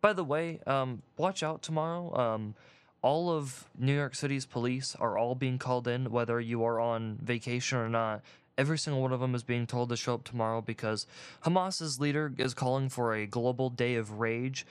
By 0.00 0.12
the 0.12 0.24
way, 0.24 0.60
um, 0.66 1.02
watch 1.16 1.42
out 1.42 1.62
tomorrow. 1.62 2.16
Um, 2.16 2.54
all 3.02 3.30
of 3.30 3.68
New 3.78 3.94
York 3.94 4.14
City's 4.14 4.46
police 4.46 4.96
are 4.98 5.16
all 5.16 5.34
being 5.34 5.58
called 5.58 5.86
in, 5.86 6.10
whether 6.10 6.40
you 6.40 6.64
are 6.64 6.80
on 6.80 7.18
vacation 7.22 7.78
or 7.78 7.88
not. 7.88 8.22
Every 8.56 8.78
single 8.78 9.00
one 9.00 9.12
of 9.12 9.20
them 9.20 9.36
is 9.36 9.44
being 9.44 9.66
told 9.66 9.88
to 9.90 9.96
show 9.96 10.14
up 10.14 10.24
tomorrow 10.24 10.60
because 10.60 11.06
Hamas's 11.42 12.00
leader 12.00 12.32
is 12.38 12.54
calling 12.54 12.88
for 12.88 13.14
a 13.14 13.26
global 13.26 13.70
day 13.70 13.94
of 13.94 14.18
rage. 14.18 14.66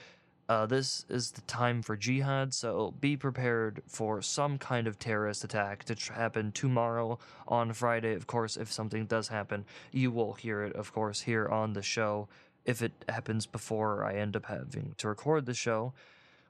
Uh, 0.46 0.66
this 0.66 1.04
is 1.08 1.30
the 1.30 1.40
time 1.42 1.82
for 1.82 1.96
jihad, 1.96 2.52
so 2.54 2.94
be 3.00 3.16
prepared 3.16 3.82
for 3.86 4.20
some 4.22 4.58
kind 4.58 4.86
of 4.86 4.98
terrorist 4.98 5.44
attack 5.44 5.84
to 5.84 6.12
happen 6.12 6.52
tomorrow 6.52 7.18
on 7.46 7.72
Friday. 7.72 8.14
Of 8.14 8.26
course, 8.26 8.56
if 8.56 8.70
something 8.72 9.06
does 9.06 9.28
happen, 9.28 9.64
you 9.90 10.10
will 10.10 10.34
hear 10.34 10.64
it, 10.64 10.74
of 10.74 10.92
course, 10.92 11.22
here 11.22 11.48
on 11.48 11.72
the 11.72 11.82
show. 11.82 12.28
If 12.64 12.82
it 12.82 12.92
happens 13.08 13.46
before 13.46 14.04
I 14.04 14.14
end 14.14 14.36
up 14.36 14.46
having 14.46 14.94
to 14.98 15.08
record 15.08 15.46
the 15.46 15.54
show, 15.54 15.92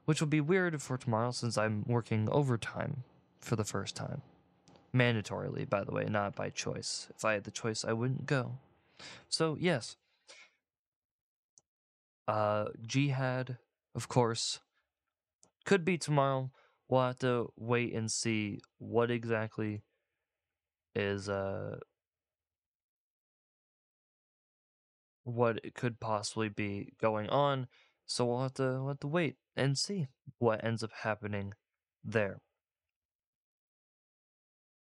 which 0.09 0.21
will 0.21 0.27
be 0.27 0.41
weird 0.41 0.81
for 0.81 0.97
tomorrow 0.97 1.29
since 1.29 1.55
I'm 1.55 1.83
working 1.85 2.27
overtime 2.31 3.03
for 3.39 3.55
the 3.55 3.63
first 3.63 3.95
time. 3.95 4.23
Mandatorily, 4.91 5.69
by 5.69 5.83
the 5.83 5.91
way, 5.91 6.05
not 6.05 6.35
by 6.35 6.49
choice. 6.49 7.07
If 7.15 7.23
I 7.23 7.33
had 7.33 7.43
the 7.43 7.51
choice, 7.51 7.85
I 7.85 7.93
wouldn't 7.93 8.25
go. 8.25 8.53
So, 9.29 9.55
yes. 9.59 9.97
Uh, 12.27 12.69
Jihad, 12.83 13.59
of 13.93 14.07
course, 14.07 14.61
could 15.63 15.85
be 15.85 15.99
tomorrow. 15.99 16.49
We'll 16.87 17.01
have 17.01 17.19
to 17.19 17.53
wait 17.55 17.93
and 17.93 18.09
see 18.09 18.61
what 18.79 19.11
exactly 19.11 19.83
is, 20.95 21.29
uh, 21.29 21.77
what 25.23 25.59
it 25.63 25.75
could 25.75 25.99
possibly 25.99 26.49
be 26.49 26.93
going 26.99 27.29
on. 27.29 27.67
So 28.07 28.25
we'll 28.25 28.41
have 28.41 28.55
to, 28.55 28.63
we'll 28.63 28.87
have 28.87 28.99
to 29.01 29.07
wait 29.07 29.35
and 29.59 29.77
see 29.77 30.07
what 30.39 30.63
ends 30.63 30.83
up 30.83 30.91
happening 31.03 31.53
there. 32.03 32.39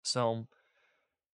So, 0.03 0.47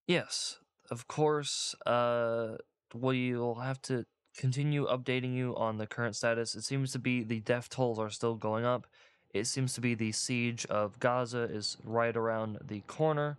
yes, 0.07 0.59
of 0.90 1.07
course, 1.07 1.74
uh, 1.87 2.57
we'll 2.94 3.57
have 3.57 3.80
to 3.83 4.04
continue 4.37 4.87
updating 4.87 5.35
you 5.35 5.54
on 5.57 5.78
the 5.78 5.87
current 5.87 6.16
status. 6.16 6.54
It 6.54 6.64
seems 6.64 6.90
to 6.92 6.98
be 6.98 7.22
the 7.22 7.40
death 7.40 7.68
tolls 7.68 7.98
are 7.98 8.11
still 8.11 8.35
going 8.35 8.64
up. 8.64 8.87
It 9.33 9.46
seems 9.46 9.74
to 9.74 9.80
be 9.80 9.94
the 9.94 10.12
siege 10.12 10.64
of 10.66 10.98
Gaza 11.00 11.42
is 11.42 11.76
right 11.85 12.16
around 12.16 12.59
the 12.66 12.80
corner. 12.87 13.37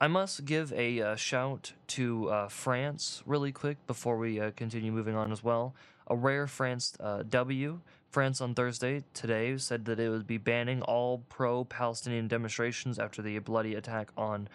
I 0.00 0.08
must 0.08 0.44
give 0.44 0.72
a 0.72 1.00
uh, 1.00 1.16
shout 1.16 1.72
to 1.88 2.28
uh, 2.28 2.48
France 2.48 3.22
really 3.24 3.52
quick 3.52 3.78
before 3.86 4.18
we 4.18 4.40
uh, 4.40 4.50
continue 4.56 4.92
moving 4.92 5.16
on 5.16 5.32
as 5.32 5.42
well. 5.42 5.74
A 6.08 6.16
rare 6.16 6.46
France 6.46 6.94
uh, 7.00 7.22
W. 7.22 7.80
France 8.14 8.40
on 8.40 8.54
Thursday 8.54 9.02
today 9.12 9.58
said 9.58 9.86
that 9.86 9.98
it 9.98 10.08
would 10.08 10.24
be 10.24 10.38
banning 10.38 10.82
all 10.82 11.24
pro 11.28 11.64
Palestinian 11.64 12.28
demonstrations 12.28 12.96
after 12.96 13.20
the 13.22 13.36
bloody 13.40 13.74
attack 13.74 14.12
on 14.16 14.48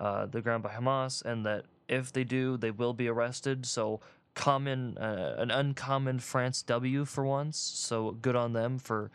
uh, 0.00 0.24
the 0.24 0.40
ground 0.40 0.62
by 0.62 0.70
Hamas, 0.70 1.22
and 1.22 1.44
that 1.44 1.66
if 1.88 2.10
they 2.10 2.24
do, 2.24 2.56
they 2.56 2.70
will 2.70 2.94
be 2.94 3.08
arrested. 3.08 3.66
So, 3.66 4.00
common, 4.34 4.96
uh, 4.96 5.34
an 5.36 5.50
uncommon 5.50 6.20
France 6.20 6.62
W 6.62 7.04
for 7.04 7.26
once. 7.26 7.58
So, 7.58 8.12
good 8.12 8.34
on 8.34 8.54
them 8.54 8.78
for, 8.78 9.10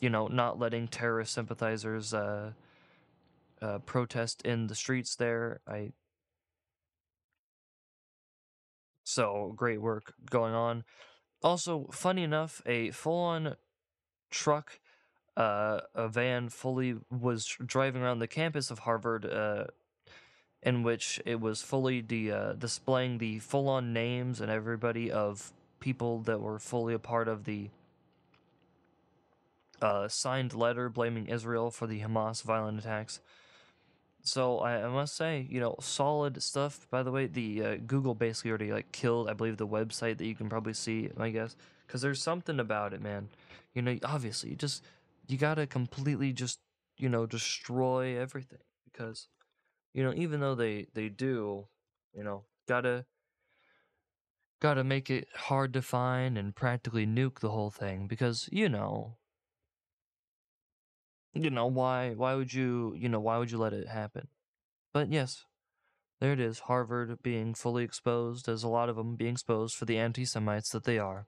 you 0.00 0.10
know, 0.10 0.26
not 0.26 0.58
letting 0.58 0.88
terrorist 0.88 1.32
sympathizers 1.32 2.12
uh, 2.12 2.50
uh, 3.62 3.78
protest 3.86 4.42
in 4.42 4.66
the 4.66 4.74
streets 4.74 5.14
there. 5.14 5.60
I 5.64 5.92
so 9.04 9.54
great 9.56 9.80
work 9.80 10.12
going 10.28 10.54
on. 10.54 10.82
Also, 11.42 11.88
funny 11.92 12.22
enough, 12.22 12.62
a 12.66 12.90
full-on 12.90 13.56
truck, 14.30 14.80
uh, 15.36 15.80
a 15.94 16.08
van, 16.08 16.48
fully 16.48 16.96
was 17.10 17.46
driving 17.64 18.02
around 18.02 18.18
the 18.18 18.26
campus 18.26 18.70
of 18.70 18.80
Harvard, 18.80 19.24
uh, 19.24 19.64
in 20.62 20.82
which 20.82 21.20
it 21.24 21.40
was 21.40 21.62
fully 21.62 22.02
de- 22.02 22.32
uh, 22.32 22.54
displaying 22.54 23.18
the 23.18 23.38
full-on 23.38 23.92
names 23.92 24.40
and 24.40 24.50
everybody 24.50 25.10
of 25.12 25.52
people 25.78 26.20
that 26.22 26.40
were 26.40 26.58
fully 26.58 26.94
a 26.94 26.98
part 26.98 27.28
of 27.28 27.44
the 27.44 27.70
uh, 29.80 30.08
signed 30.08 30.54
letter 30.54 30.88
blaming 30.88 31.26
Israel 31.26 31.70
for 31.70 31.86
the 31.86 32.00
Hamas 32.00 32.42
violent 32.42 32.80
attacks. 32.80 33.20
So 34.22 34.58
I, 34.58 34.84
I 34.84 34.88
must 34.88 35.16
say, 35.16 35.46
you 35.48 35.60
know, 35.60 35.76
solid 35.80 36.42
stuff. 36.42 36.86
By 36.90 37.02
the 37.02 37.10
way, 37.10 37.26
the 37.26 37.64
uh, 37.64 37.76
Google 37.86 38.14
basically 38.14 38.50
already 38.50 38.72
like 38.72 38.92
killed, 38.92 39.28
I 39.28 39.32
believe, 39.32 39.56
the 39.56 39.66
website 39.66 40.18
that 40.18 40.26
you 40.26 40.34
can 40.34 40.48
probably 40.48 40.74
see. 40.74 41.10
I 41.16 41.30
guess 41.30 41.56
because 41.86 42.02
there's 42.02 42.22
something 42.22 42.60
about 42.60 42.92
it, 42.92 43.00
man. 43.00 43.28
You 43.74 43.82
know, 43.82 43.96
obviously, 44.04 44.50
you 44.50 44.56
just 44.56 44.84
you 45.28 45.38
gotta 45.38 45.66
completely 45.66 46.32
just 46.32 46.60
you 46.98 47.08
know 47.08 47.26
destroy 47.26 48.18
everything 48.18 48.58
because 48.84 49.28
you 49.94 50.02
know 50.02 50.12
even 50.14 50.40
though 50.40 50.54
they 50.54 50.86
they 50.94 51.08
do, 51.08 51.66
you 52.14 52.24
know, 52.24 52.44
gotta 52.66 53.06
gotta 54.60 54.84
make 54.84 55.10
it 55.10 55.28
hard 55.34 55.72
to 55.72 55.82
find 55.82 56.36
and 56.36 56.54
practically 56.54 57.06
nuke 57.06 57.40
the 57.40 57.50
whole 57.50 57.70
thing 57.70 58.06
because 58.06 58.48
you 58.52 58.68
know 58.68 59.16
you 61.34 61.50
know 61.50 61.66
why 61.66 62.14
why 62.14 62.34
would 62.34 62.52
you 62.52 62.94
you 62.96 63.08
know 63.08 63.20
why 63.20 63.38
would 63.38 63.50
you 63.50 63.58
let 63.58 63.72
it 63.72 63.88
happen? 63.88 64.28
But 64.92 65.12
yes 65.12 65.44
there 66.20 66.32
it 66.32 66.40
is 66.40 66.60
harvard 66.60 67.22
being 67.22 67.54
fully 67.54 67.84
exposed 67.84 68.48
as 68.48 68.62
a 68.62 68.68
lot 68.68 68.88
of 68.88 68.96
them 68.96 69.16
being 69.16 69.32
exposed 69.32 69.76
for 69.76 69.84
the 69.84 69.98
anti-semites 69.98 70.70
that 70.70 70.84
they 70.84 70.98
are. 70.98 71.26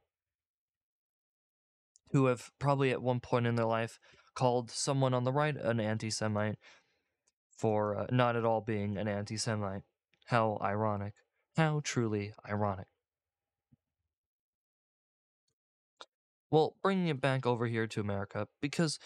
Who 2.13 2.27
have 2.27 2.51
probably 2.59 2.91
at 2.91 3.03
one 3.03 3.21
point 3.21 3.47
in 3.47 3.55
their 3.55 3.67
life 3.67 4.01
called 4.35 4.71
someone 4.71 5.15
on 5.15 5.25
the 5.25 5.33
right 5.33 5.57
an 5.57 5.79
anti-semite 5.79 6.57
for 7.57 7.97
uh, 7.97 8.07
not 8.11 8.37
at 8.37 8.45
all 8.45 8.61
being 8.61 8.97
an 8.97 9.07
anti-semite. 9.07 9.83
How 10.27 10.59
ironic. 10.61 11.15
How 11.57 11.81
truly 11.85 12.33
ironic. 12.49 12.87
Well 16.51 16.75
bringing 16.83 17.07
it 17.07 17.21
back 17.21 17.47
over 17.47 17.69
here 17.69 17.87
to 17.87 18.01
america 18.01 18.49
because 18.61 18.99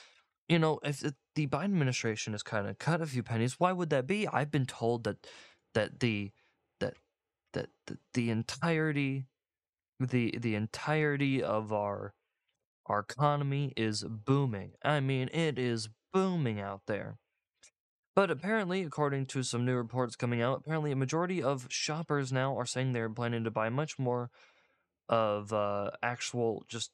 you 0.48 0.58
know, 0.58 0.78
if 0.82 1.02
the 1.34 1.46
Biden 1.46 1.64
administration 1.64 2.32
has 2.34 2.42
kind 2.42 2.66
of 2.68 2.78
cut 2.78 3.00
a 3.00 3.06
few 3.06 3.22
pennies, 3.22 3.58
why 3.58 3.72
would 3.72 3.90
that 3.90 4.06
be? 4.06 4.28
I've 4.28 4.50
been 4.50 4.66
told 4.66 5.04
that 5.04 5.26
that 5.74 6.00
the 6.00 6.32
that 6.80 6.94
that 7.54 7.70
the, 7.86 7.98
the 8.14 8.30
entirety 8.30 9.26
the 10.00 10.36
the 10.38 10.54
entirety 10.54 11.42
of 11.42 11.72
our 11.72 12.14
our 12.86 13.00
economy 13.00 13.72
is 13.76 14.04
booming. 14.04 14.72
I 14.84 15.00
mean, 15.00 15.30
it 15.32 15.58
is 15.58 15.88
booming 16.12 16.60
out 16.60 16.82
there. 16.86 17.18
But 18.16 18.30
apparently, 18.30 18.82
according 18.82 19.26
to 19.26 19.42
some 19.42 19.64
new 19.64 19.74
reports 19.74 20.16
coming 20.16 20.40
out, 20.40 20.60
apparently 20.60 20.92
a 20.92 20.96
majority 20.96 21.42
of 21.42 21.66
shoppers 21.70 22.32
now 22.32 22.56
are 22.56 22.66
saying 22.66 22.92
they're 22.92 23.10
planning 23.10 23.44
to 23.44 23.50
buy 23.50 23.68
much 23.70 23.98
more 23.98 24.30
of 25.08 25.52
uh 25.52 25.90
actual 26.02 26.64
just 26.68 26.92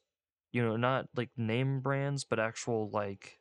you 0.53 0.63
know, 0.63 0.77
not 0.77 1.07
like 1.15 1.31
name 1.37 1.81
brands, 1.81 2.25
but 2.25 2.39
actual 2.39 2.89
like 2.91 3.40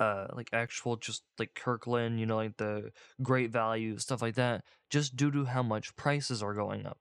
uh 0.00 0.26
like 0.34 0.50
actual 0.52 0.96
just 0.96 1.22
like 1.38 1.54
Kirkland, 1.54 2.20
you 2.20 2.26
know, 2.26 2.36
like 2.36 2.56
the 2.58 2.92
great 3.22 3.50
value 3.52 3.98
stuff 3.98 4.22
like 4.22 4.36
that, 4.36 4.64
just 4.90 5.16
due 5.16 5.30
to 5.32 5.44
how 5.46 5.62
much 5.62 5.96
prices 5.96 6.42
are 6.42 6.54
going 6.54 6.86
up. 6.86 6.98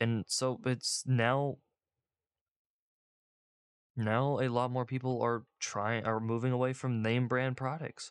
And 0.00 0.24
so 0.26 0.60
it's 0.64 1.04
now 1.06 1.58
now 3.96 4.40
a 4.40 4.48
lot 4.48 4.70
more 4.70 4.84
people 4.84 5.20
are 5.22 5.44
trying 5.58 6.04
are 6.04 6.20
moving 6.20 6.52
away 6.52 6.72
from 6.72 7.02
name 7.02 7.28
brand 7.28 7.56
products. 7.56 8.10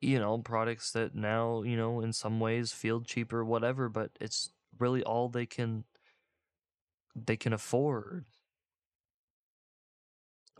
You 0.00 0.18
know, 0.20 0.38
products 0.38 0.92
that 0.92 1.14
now, 1.14 1.62
you 1.62 1.76
know, 1.76 2.00
in 2.00 2.12
some 2.12 2.40
ways 2.40 2.72
feel 2.72 3.02
cheaper 3.02 3.44
whatever, 3.44 3.88
but 3.88 4.12
it's 4.20 4.52
really 4.78 5.02
all 5.02 5.28
they 5.28 5.46
can 5.46 5.84
they 7.14 7.36
can 7.36 7.52
afford 7.52 8.26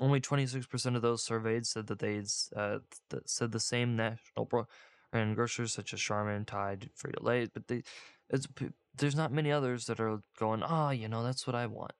only 0.00 0.20
26% 0.20 0.96
of 0.96 1.02
those 1.02 1.24
surveyed 1.24 1.66
said 1.66 1.86
that 1.88 1.98
they 1.98 2.22
uh, 2.54 2.78
th- 3.10 3.22
said 3.26 3.52
the 3.52 3.60
same 3.60 3.96
national 3.96 4.48
brand 5.12 5.36
grocers 5.36 5.72
such 5.72 5.92
as 5.92 6.00
Charmin, 6.00 6.44
Tide, 6.44 6.90
Frito 6.96 7.22
Lay, 7.22 7.46
but 7.46 7.68
they, 7.68 7.82
there's 8.96 9.16
not 9.16 9.32
many 9.32 9.50
others 9.50 9.86
that 9.86 10.00
are 10.00 10.20
going, 10.38 10.62
ah, 10.62 10.88
oh, 10.88 10.90
you 10.90 11.08
know, 11.08 11.22
that's 11.22 11.46
what 11.46 11.56
I 11.56 11.66
want. 11.66 11.92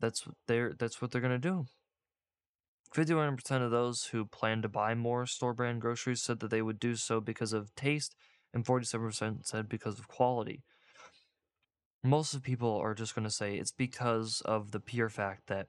That's 0.00 0.26
what 0.26 0.36
they're 0.46 0.72
that's 0.78 1.02
what 1.02 1.10
they're 1.10 1.20
gonna 1.20 1.38
do. 1.38 1.66
51% 2.94 3.62
of 3.62 3.70
those 3.70 4.06
who 4.06 4.24
plan 4.24 4.62
to 4.62 4.68
buy 4.68 4.94
more 4.94 5.24
store 5.26 5.54
brand 5.54 5.80
groceries 5.80 6.22
said 6.22 6.40
that 6.40 6.50
they 6.50 6.62
would 6.62 6.80
do 6.80 6.96
so 6.96 7.20
because 7.20 7.52
of 7.52 7.74
taste, 7.76 8.16
and 8.52 8.64
47% 8.64 9.46
said 9.46 9.68
because 9.68 9.98
of 9.98 10.08
quality. 10.08 10.64
Most 12.02 12.34
of 12.34 12.42
people 12.42 12.76
are 12.78 12.94
just 12.94 13.14
going 13.14 13.26
to 13.26 13.30
say 13.30 13.56
it's 13.56 13.70
because 13.70 14.42
of 14.44 14.72
the 14.72 14.80
pure 14.80 15.08
fact 15.08 15.46
that 15.46 15.68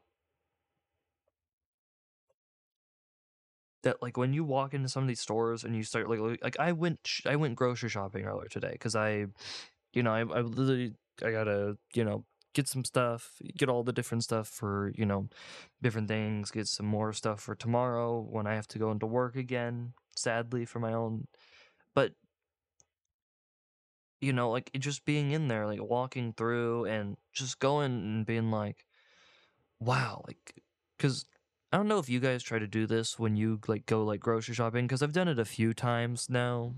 that 3.84 4.02
like 4.02 4.18
when 4.18 4.34
you 4.34 4.44
walk 4.44 4.74
into 4.74 4.90
some 4.90 5.04
of 5.04 5.08
these 5.08 5.20
stores 5.20 5.64
and 5.64 5.76
you 5.76 5.84
start 5.84 6.10
like 6.10 6.40
like 6.42 6.60
I 6.60 6.72
went 6.72 7.00
I 7.26 7.36
went 7.36 7.56
grocery 7.56 7.90
shopping 7.90 8.26
earlier 8.26 8.48
today 8.50 8.72
because 8.74 8.96
I, 8.96 9.28
you 9.94 10.04
know, 10.04 10.12
I 10.14 10.22
I 10.22 10.42
literally 10.42 10.94
I 11.24 11.32
gotta 11.32 11.78
you 11.94 12.04
know 12.04 12.26
get 12.54 12.68
some 12.68 12.84
stuff, 12.86 13.34
get 13.58 13.70
all 13.70 13.84
the 13.84 13.94
different 13.94 14.24
stuff 14.24 14.48
for 14.48 14.92
you 14.96 15.06
know 15.06 15.30
different 15.82 16.08
things, 16.08 16.52
get 16.52 16.68
some 16.68 16.86
more 16.86 17.14
stuff 17.14 17.42
for 17.42 17.56
tomorrow 17.56 18.20
when 18.22 18.48
I 18.48 18.56
have 18.56 18.68
to 18.70 18.80
go 18.80 18.92
into 18.92 19.06
work 19.08 19.36
again. 19.36 19.94
Sadly, 20.16 20.66
for 20.66 20.80
my 20.80 20.94
own, 20.94 21.28
but 21.96 22.14
you 24.20 24.34
know, 24.34 24.52
like 24.52 24.70
just 24.78 25.06
being 25.06 25.32
in 25.32 25.48
there, 25.48 25.66
like 25.66 25.82
walking 25.82 26.34
through 26.34 26.86
and 26.86 27.18
just 27.34 27.60
going 27.60 27.92
and 27.92 28.26
being 28.26 28.52
like, 28.52 28.86
wow, 29.80 30.24
like 30.28 30.62
because 30.98 31.26
I 31.72 31.78
don't 31.78 31.88
know 31.88 32.00
if 32.00 32.10
you 32.10 32.20
guys 32.20 32.44
try 32.44 32.60
to 32.60 32.68
do 32.68 32.86
this 32.86 33.18
when 33.18 33.36
you 33.36 33.60
like 33.68 33.86
go 33.86 34.04
like 34.04 34.20
grocery 34.20 34.56
shopping 34.56 34.88
because 34.88 35.02
I've 35.02 35.14
done 35.14 35.28
it 35.28 35.40
a 35.40 35.46
few 35.46 35.74
times 35.74 36.30
now, 36.30 36.74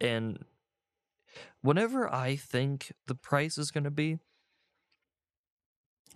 and 0.00 0.44
whenever 1.60 2.12
I 2.12 2.36
think 2.36 2.92
the 3.06 3.14
price 3.14 3.58
is 3.58 3.70
gonna 3.70 3.90
be, 3.90 4.18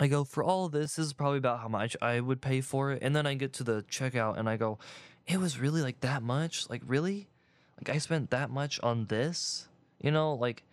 I 0.00 0.08
go, 0.08 0.24
for 0.24 0.42
all 0.42 0.68
this, 0.68 0.96
this 0.96 1.06
is 1.06 1.12
probably 1.12 1.38
about 1.38 1.60
how 1.60 1.68
much 1.68 1.96
I 2.02 2.20
would 2.20 2.40
pay 2.40 2.60
for 2.60 2.90
it. 2.92 2.98
And 3.02 3.14
then 3.14 3.26
I 3.26 3.34
get 3.34 3.52
to 3.54 3.64
the 3.64 3.82
checkout 3.82 4.38
and 4.38 4.48
I 4.48 4.56
go, 4.56 4.78
it 5.26 5.38
was 5.38 5.58
really 5.58 5.82
like 5.82 6.00
that 6.00 6.22
much? 6.22 6.68
Like, 6.68 6.82
really? 6.84 7.28
Like, 7.78 7.94
I 7.94 7.98
spent 7.98 8.30
that 8.30 8.50
much 8.50 8.80
on 8.80 9.06
this? 9.06 9.68
You 10.00 10.10
know, 10.10 10.34
like, 10.34 10.64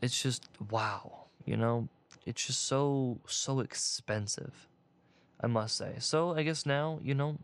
it's 0.00 0.20
just, 0.22 0.48
wow. 0.70 1.26
You 1.44 1.56
know, 1.56 1.88
it's 2.24 2.46
just 2.46 2.62
so, 2.66 3.20
so 3.26 3.60
expensive, 3.60 4.68
I 5.42 5.46
must 5.46 5.76
say. 5.76 5.94
So 5.98 6.34
I 6.34 6.42
guess 6.42 6.66
now, 6.66 7.00
you 7.02 7.14
know, 7.14 7.38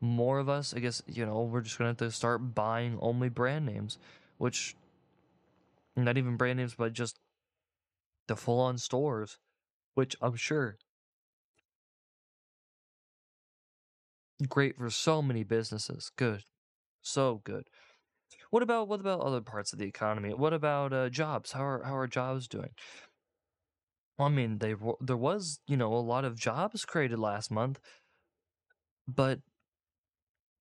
more 0.00 0.38
of 0.38 0.48
us, 0.48 0.74
I 0.74 0.80
guess, 0.80 1.02
you 1.06 1.26
know, 1.26 1.42
we're 1.42 1.60
just 1.62 1.78
going 1.78 1.94
to 1.94 2.04
have 2.04 2.10
to 2.12 2.16
start 2.16 2.54
buying 2.54 2.98
only 3.00 3.28
brand 3.28 3.66
names, 3.66 3.98
which, 4.38 4.76
not 5.96 6.18
even 6.18 6.36
brand 6.36 6.58
names, 6.58 6.74
but 6.74 6.92
just 6.92 7.18
the 8.28 8.36
full 8.36 8.60
on 8.60 8.78
stores 8.78 9.38
which 9.94 10.16
I'm 10.22 10.36
sure 10.36 10.78
great 14.48 14.76
for 14.76 14.90
so 14.90 15.22
many 15.22 15.44
businesses. 15.44 16.10
Good. 16.16 16.44
So 17.02 17.40
good. 17.44 17.64
What 18.50 18.62
about 18.62 18.88
what 18.88 19.00
about 19.00 19.20
other 19.20 19.40
parts 19.40 19.72
of 19.72 19.78
the 19.78 19.86
economy? 19.86 20.34
What 20.34 20.52
about 20.52 20.92
uh, 20.92 21.08
jobs? 21.08 21.52
How 21.52 21.64
are 21.64 21.82
how 21.84 21.96
are 21.96 22.06
jobs 22.06 22.48
doing? 22.48 22.70
I 24.18 24.28
mean, 24.28 24.58
they 24.58 24.74
there 25.00 25.16
was 25.16 25.60
you 25.66 25.76
know 25.76 25.92
a 25.92 26.00
lot 26.00 26.24
of 26.24 26.36
jobs 26.38 26.84
created 26.84 27.18
last 27.18 27.50
month, 27.50 27.80
but 29.08 29.40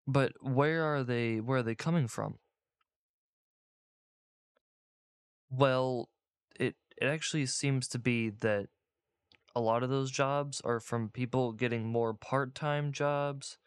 but 0.08 0.34
where 0.42 0.84
are 0.84 1.04
they? 1.04 1.40
Where 1.40 1.60
are 1.60 1.64
they 1.64 1.76
coming 1.76 2.08
from? 2.08 2.40
Well, 5.50 6.10
it 6.60 6.76
it 6.98 7.06
actually 7.06 7.46
seems 7.48 7.88
to 7.90 8.00
be 8.00 8.30
that 8.30 8.68
a 9.56 9.62
lot 9.62 9.84
of 9.84 9.90
those 9.90 10.12
jobs 10.12 10.62
are 10.62 10.80
from 10.80 11.10
people 11.10 11.54
getting 11.54 11.88
more 11.88 12.14
part-time 12.14 12.92
jobs 12.94 13.58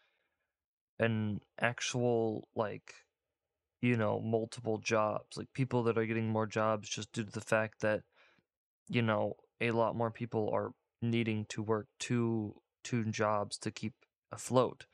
and 0.99 1.41
actual 1.61 2.49
like 2.55 2.95
you 3.83 3.97
know 3.97 4.21
multiple 4.21 4.79
jobs 4.79 5.37
like 5.37 5.53
people 5.55 5.83
that 5.85 5.99
are 5.99 6.07
getting 6.07 6.29
more 6.31 6.47
jobs 6.47 6.89
just 6.89 7.13
due 7.13 7.25
to 7.25 7.31
the 7.33 7.41
fact 7.41 7.81
that 7.81 8.03
you 8.89 9.03
know 9.03 9.35
a 9.61 9.71
lot 9.71 9.97
more 9.97 10.11
people 10.11 10.51
are 10.53 10.73
needing 11.03 11.45
to 11.47 11.63
work 11.63 11.87
two 11.99 12.55
two 12.85 13.05
jobs 13.05 13.59
to 13.59 13.71
keep 13.71 13.95
afloat 14.33 14.87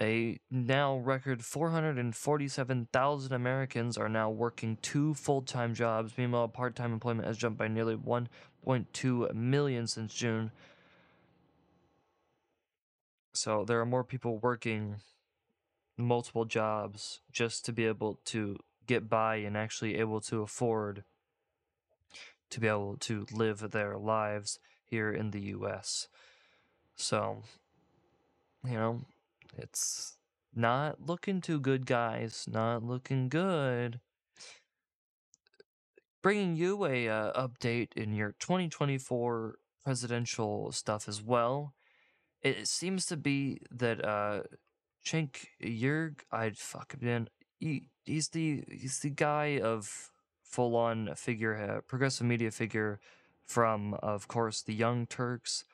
a 0.00 0.40
now 0.50 0.96
record 0.96 1.44
447,000 1.44 3.32
Americans 3.32 3.98
are 3.98 4.08
now 4.08 4.30
working 4.30 4.78
two 4.80 5.12
full-time 5.12 5.74
jobs. 5.74 6.14
Meanwhile, 6.16 6.48
part-time 6.48 6.92
employment 6.92 7.28
has 7.28 7.36
jumped 7.36 7.58
by 7.58 7.68
nearly 7.68 7.96
1.2 7.96 9.34
million 9.34 9.86
since 9.86 10.14
June. 10.14 10.52
So 13.34 13.64
there 13.64 13.78
are 13.80 13.86
more 13.86 14.04
people 14.04 14.38
working 14.38 14.96
multiple 15.98 16.46
jobs 16.46 17.20
just 17.30 17.66
to 17.66 17.72
be 17.72 17.84
able 17.84 18.20
to 18.24 18.56
get 18.86 19.08
by 19.08 19.36
and 19.36 19.56
actually 19.56 19.96
able 19.96 20.20
to 20.22 20.40
afford 20.40 21.04
to 22.50 22.60
be 22.60 22.68
able 22.68 22.96
to 22.98 23.26
live 23.32 23.70
their 23.70 23.96
lives 23.96 24.58
here 24.84 25.12
in 25.12 25.30
the 25.30 25.40
US. 25.40 26.08
So, 26.96 27.42
you 28.64 28.74
know, 28.74 29.02
it's 29.56 30.16
not 30.54 31.00
looking 31.00 31.40
too 31.40 31.60
good, 31.60 31.86
guys. 31.86 32.46
Not 32.50 32.82
looking 32.82 33.28
good. 33.28 34.00
Bringing 36.22 36.56
you 36.56 36.84
a 36.84 37.08
uh, 37.08 37.48
update 37.48 37.94
in 37.96 38.12
your 38.12 38.34
2024 38.40 39.56
presidential 39.84 40.72
stuff 40.72 41.08
as 41.08 41.22
well. 41.22 41.72
It 42.42 42.68
seems 42.68 43.06
to 43.06 43.16
be 43.16 43.60
that 43.70 44.04
uh, 44.04 44.42
Cenk 45.04 45.46
Uygur, 45.62 46.16
I'd 46.30 46.58
fuck 46.58 46.98
him 47.00 47.28
He, 47.58 47.88
he's 48.04 48.28
the 48.28 48.64
he's 48.70 49.00
the 49.00 49.10
guy 49.10 49.60
of 49.60 50.09
full 50.50 50.76
on 50.76 51.14
figure, 51.16 51.56
uh, 51.56 51.80
progressive 51.82 52.26
media 52.26 52.50
figure 52.50 53.00
from, 53.46 53.94
of 53.94 54.28
course, 54.28 54.62
the 54.62 54.74
Young 54.74 55.06
Turks 55.06 55.64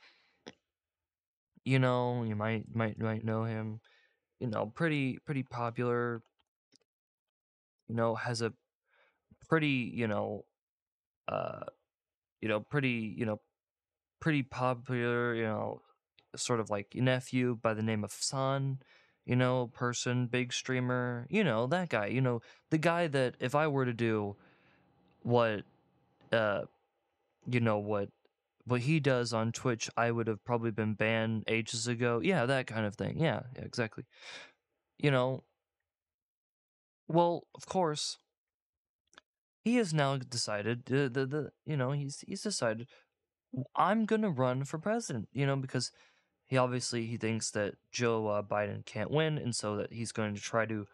you 1.67 1.81
know, 1.81 2.23
you 2.23 2.37
might 2.37 2.75
might 2.75 2.99
might 2.99 3.25
know 3.25 3.45
him. 3.45 3.81
You 4.41 4.47
know, 4.47 4.67
pretty 4.67 5.19
pretty 5.27 5.43
popular. 5.43 6.23
You 7.89 7.97
know, 7.97 8.15
has 8.15 8.41
a 8.41 8.53
pretty 9.49 9.91
you 9.95 10.07
know, 10.09 10.45
uh, 11.29 11.65
you 12.41 12.49
know, 12.49 12.61
pretty 12.61 13.15
you 13.19 13.27
know, 13.27 13.41
pretty 14.21 14.43
popular. 14.45 15.35
You 15.35 15.45
know, 15.45 15.83
sort 16.37 16.61
of 16.61 16.71
like 16.71 16.95
nephew 16.95 17.59
by 17.61 17.75
the 17.75 17.83
name 17.83 18.05
of 18.05 18.13
Hasan. 18.13 18.79
You 19.27 19.37
know, 19.37 19.69
person, 19.75 20.27
big 20.29 20.53
streamer. 20.53 21.27
You 21.31 21.45
know 21.45 21.67
that 21.69 21.89
guy. 21.89 22.07
You 22.07 22.21
know 22.21 22.43
the 22.71 22.79
guy 22.79 23.09
that 23.09 23.37
if 23.41 23.55
I 23.57 23.67
were 23.69 23.87
to 23.87 23.93
do 23.95 24.37
what, 25.27 25.65
uh, 26.33 26.63
you 27.49 27.61
know 27.61 27.79
what 27.79 28.11
what 28.65 28.81
he 28.83 29.01
does 29.01 29.33
on 29.33 29.53
Twitch, 29.53 29.89
I 29.97 30.11
would 30.11 30.27
have 30.27 30.45
probably 30.45 30.73
been 30.73 30.95
banned 30.95 31.45
ages 31.49 31.87
ago. 31.87 32.21
Yeah, 32.23 32.47
that 32.47 32.67
kind 32.67 32.87
of 32.87 32.97
thing. 32.97 33.19
Yeah, 33.19 33.43
yeah, 33.57 33.63
exactly. 33.63 34.05
You 34.99 35.11
know, 35.11 35.45
well, 37.09 37.47
of 37.55 37.67
course, 37.67 38.19
he 39.65 39.77
has 39.77 39.93
now 39.93 40.17
decided 40.17 40.85
the 40.87 41.09
the, 41.09 41.27
the 41.27 41.53
you 41.65 41.77
know 41.77 41.93
he's 41.93 42.25
he's 42.27 42.43
decided 42.43 42.89
I'm 43.75 44.07
gonna 44.07 44.31
run 44.31 44.65
for 44.65 44.79
president. 44.79 45.29
You 45.33 45.47
know 45.47 45.57
because 45.57 45.93
he 46.47 46.57
obviously 46.57 47.07
he 47.07 47.17
thinks 47.17 47.51
that 47.53 47.75
Joe 47.91 48.29
uh, 48.29 48.43
Biden 48.43 48.85
can't 48.87 49.11
win, 49.11 49.39
and 49.39 49.55
so 49.55 49.77
that 49.77 49.93
he's 49.93 50.13
going 50.13 50.35
to 50.35 50.41
try 50.41 50.67
to 50.67 50.87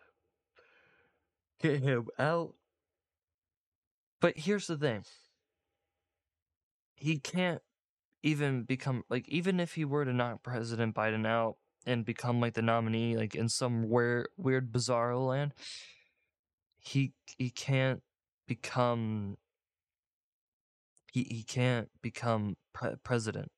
get 1.62 1.82
him 1.82 2.08
out. 2.18 2.54
But 4.22 4.38
here's 4.38 4.68
the 4.68 4.78
thing. 4.78 5.04
He 6.94 7.18
can't 7.18 7.60
even 8.22 8.62
become 8.62 9.02
like 9.10 9.28
even 9.28 9.60
if 9.60 9.74
he 9.74 9.84
were 9.84 10.04
to 10.04 10.12
knock 10.12 10.44
President 10.44 10.94
Biden 10.94 11.26
out 11.26 11.56
and 11.84 12.04
become 12.04 12.40
like 12.40 12.54
the 12.54 12.62
nominee 12.62 13.16
like 13.16 13.34
in 13.34 13.48
some 13.48 13.90
weird 13.90 14.28
weird 14.36 14.72
bizarre 14.72 15.16
land 15.16 15.52
he 16.78 17.12
he 17.38 17.50
can't 17.50 18.02
become 18.46 19.36
he 21.12 21.24
he 21.24 21.42
can't 21.42 21.88
become 22.02 22.56
pre- 22.72 22.96
president. 23.04 23.50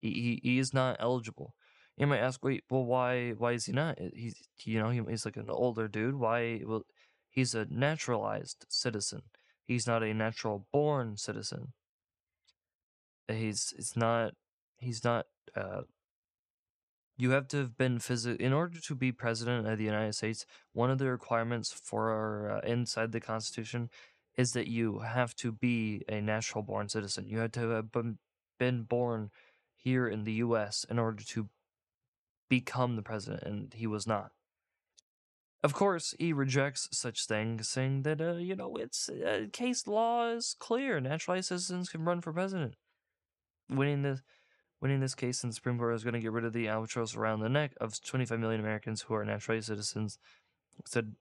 He, 0.00 0.10
he 0.10 0.40
he 0.42 0.58
is 0.58 0.74
not 0.74 0.96
eligible. 1.00 1.54
You 1.98 2.06
might 2.06 2.20
ask 2.20 2.42
wait 2.44 2.64
well 2.70 2.84
why 2.84 3.32
why 3.32 3.52
is 3.52 3.66
he 3.66 3.72
not? 3.72 3.98
He's 4.14 4.34
you 4.64 4.78
know 4.78 4.90
he, 4.90 5.02
he's 5.08 5.26
like 5.26 5.36
an 5.36 5.50
older 5.50 5.88
dude. 5.88 6.16
Why 6.16 6.62
well 6.66 6.84
he's 7.30 7.54
a 7.54 7.66
naturalized 7.70 8.66
citizen 8.68 9.22
he's 9.64 9.86
not 9.86 10.02
a 10.02 10.12
natural 10.14 10.66
born 10.72 11.16
citizen 11.16 11.72
he's 13.28 13.72
it's 13.78 13.96
not 13.96 14.34
he's 14.78 15.04
not 15.04 15.26
uh 15.56 15.82
you 17.20 17.32
have 17.32 17.48
to 17.48 17.58
have 17.58 17.76
been 17.76 17.98
physical 17.98 18.44
in 18.44 18.54
order 18.54 18.80
to 18.80 18.94
be 18.94 19.12
president 19.12 19.66
of 19.66 19.76
the 19.76 19.84
United 19.84 20.14
States. 20.14 20.46
One 20.72 20.90
of 20.90 20.96
the 20.96 21.10
requirements 21.10 21.70
for 21.70 22.50
uh, 22.50 22.60
inside 22.60 23.12
the 23.12 23.20
Constitution 23.20 23.90
is 24.38 24.52
that 24.54 24.68
you 24.68 25.00
have 25.00 25.36
to 25.36 25.52
be 25.52 26.02
a 26.08 26.22
natural 26.22 26.62
born 26.62 26.88
citizen. 26.88 27.28
You 27.28 27.40
had 27.40 27.52
to 27.54 27.68
have 27.68 27.92
been 28.58 28.82
born 28.84 29.30
here 29.76 30.08
in 30.08 30.24
the 30.24 30.32
U.S. 30.34 30.86
in 30.88 30.98
order 30.98 31.22
to 31.24 31.48
become 32.48 32.96
the 32.96 33.02
president, 33.02 33.42
and 33.42 33.74
he 33.74 33.86
was 33.86 34.06
not. 34.06 34.32
Of 35.62 35.74
course, 35.74 36.14
he 36.18 36.32
rejects 36.32 36.88
such 36.90 37.26
things, 37.26 37.68
saying 37.68 38.02
that 38.02 38.20
uh, 38.20 38.34
you 38.34 38.56
know 38.56 38.76
it's 38.76 39.08
uh, 39.10 39.46
case 39.52 39.86
law 39.86 40.28
is 40.28 40.56
clear. 40.58 41.00
Naturalized 41.00 41.48
citizens 41.48 41.90
can 41.90 42.04
run 42.04 42.20
for 42.20 42.32
president 42.32 42.76
winning 43.70 44.02
this 44.02 44.20
winning 44.80 45.00
this 45.00 45.14
case 45.14 45.42
in 45.42 45.50
the 45.50 45.54
Supreme 45.54 45.78
Court 45.78 45.94
is 45.94 46.04
going 46.04 46.14
to 46.14 46.20
get 46.20 46.32
rid 46.32 46.44
of 46.44 46.54
the 46.54 46.66
albatross 46.66 47.14
around 47.14 47.40
the 47.40 47.50
neck 47.50 47.72
of 47.80 48.02
25 48.02 48.40
million 48.40 48.60
Americans 48.60 49.02
who 49.02 49.14
are 49.14 49.24
naturalized 49.24 49.66
citizens. 49.66 50.18
Said, 50.86 51.16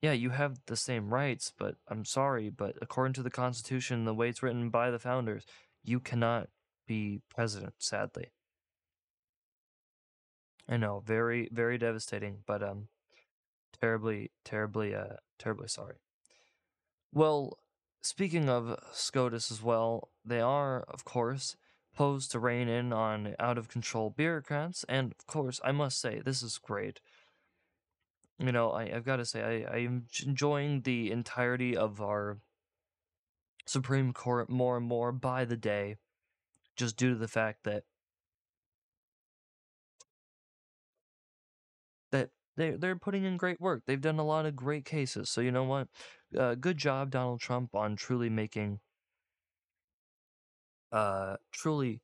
yeah, 0.00 0.12
you 0.12 0.30
have 0.30 0.60
the 0.66 0.76
same 0.76 1.12
rights, 1.12 1.52
but 1.58 1.74
I'm 1.88 2.04
sorry, 2.04 2.48
but 2.48 2.76
according 2.80 3.14
to 3.14 3.24
the 3.24 3.30
Constitution, 3.30 4.04
the 4.04 4.14
way 4.14 4.28
it's 4.28 4.40
written 4.40 4.70
by 4.70 4.92
the 4.92 5.00
founders, 5.00 5.44
you 5.82 5.98
cannot 5.98 6.48
be 6.86 7.22
president. 7.34 7.74
Sadly, 7.78 8.30
I 10.68 10.76
know, 10.76 11.02
very, 11.04 11.48
very 11.50 11.78
devastating, 11.78 12.38
but 12.46 12.62
um, 12.62 12.86
terribly, 13.80 14.30
terribly, 14.44 14.94
uh, 14.94 15.16
terribly 15.38 15.68
sorry. 15.68 15.96
Well, 17.12 17.58
speaking 18.02 18.48
of 18.48 18.78
SCOTUS 18.92 19.50
as 19.50 19.62
well, 19.62 20.10
they 20.24 20.40
are, 20.40 20.82
of 20.82 21.04
course, 21.04 21.56
posed 21.94 22.30
to 22.32 22.38
rein 22.38 22.68
in 22.68 22.92
on 22.92 23.34
out 23.38 23.58
of 23.58 23.68
control 23.68 24.10
bureaucrats. 24.10 24.84
And 24.88 25.12
of 25.18 25.26
course, 25.26 25.60
I 25.64 25.72
must 25.72 26.00
say, 26.00 26.20
this 26.20 26.42
is 26.42 26.58
great. 26.58 27.00
You 28.38 28.52
know, 28.52 28.70
I, 28.70 28.82
I've 28.94 29.04
got 29.06 29.16
to 29.16 29.24
say, 29.24 29.64
I, 29.64 29.76
I'm 29.76 30.06
enjoying 30.26 30.82
the 30.82 31.10
entirety 31.10 31.76
of 31.76 32.00
our 32.02 32.38
Supreme 33.66 34.12
Court 34.12 34.50
more 34.50 34.76
and 34.76 34.86
more 34.86 35.10
by 35.10 35.44
the 35.46 35.56
day. 35.56 35.96
just 36.76 36.96
due 36.96 37.10
to 37.10 37.16
the 37.16 37.28
fact 37.28 37.64
that 37.64 37.84
they 42.56 42.70
they're 42.72 42.96
putting 42.96 43.24
in 43.24 43.36
great 43.36 43.60
work. 43.60 43.82
They've 43.86 44.00
done 44.00 44.18
a 44.18 44.24
lot 44.26 44.46
of 44.46 44.56
great 44.56 44.84
cases. 44.84 45.30
So 45.30 45.40
you 45.40 45.52
know 45.52 45.64
what? 45.64 45.88
Uh, 46.36 46.54
good 46.54 46.78
job, 46.78 47.10
Donald 47.10 47.40
Trump, 47.40 47.74
on 47.74 47.96
truly 47.96 48.28
making 48.30 48.80
uh 50.92 51.36
truly 51.52 52.00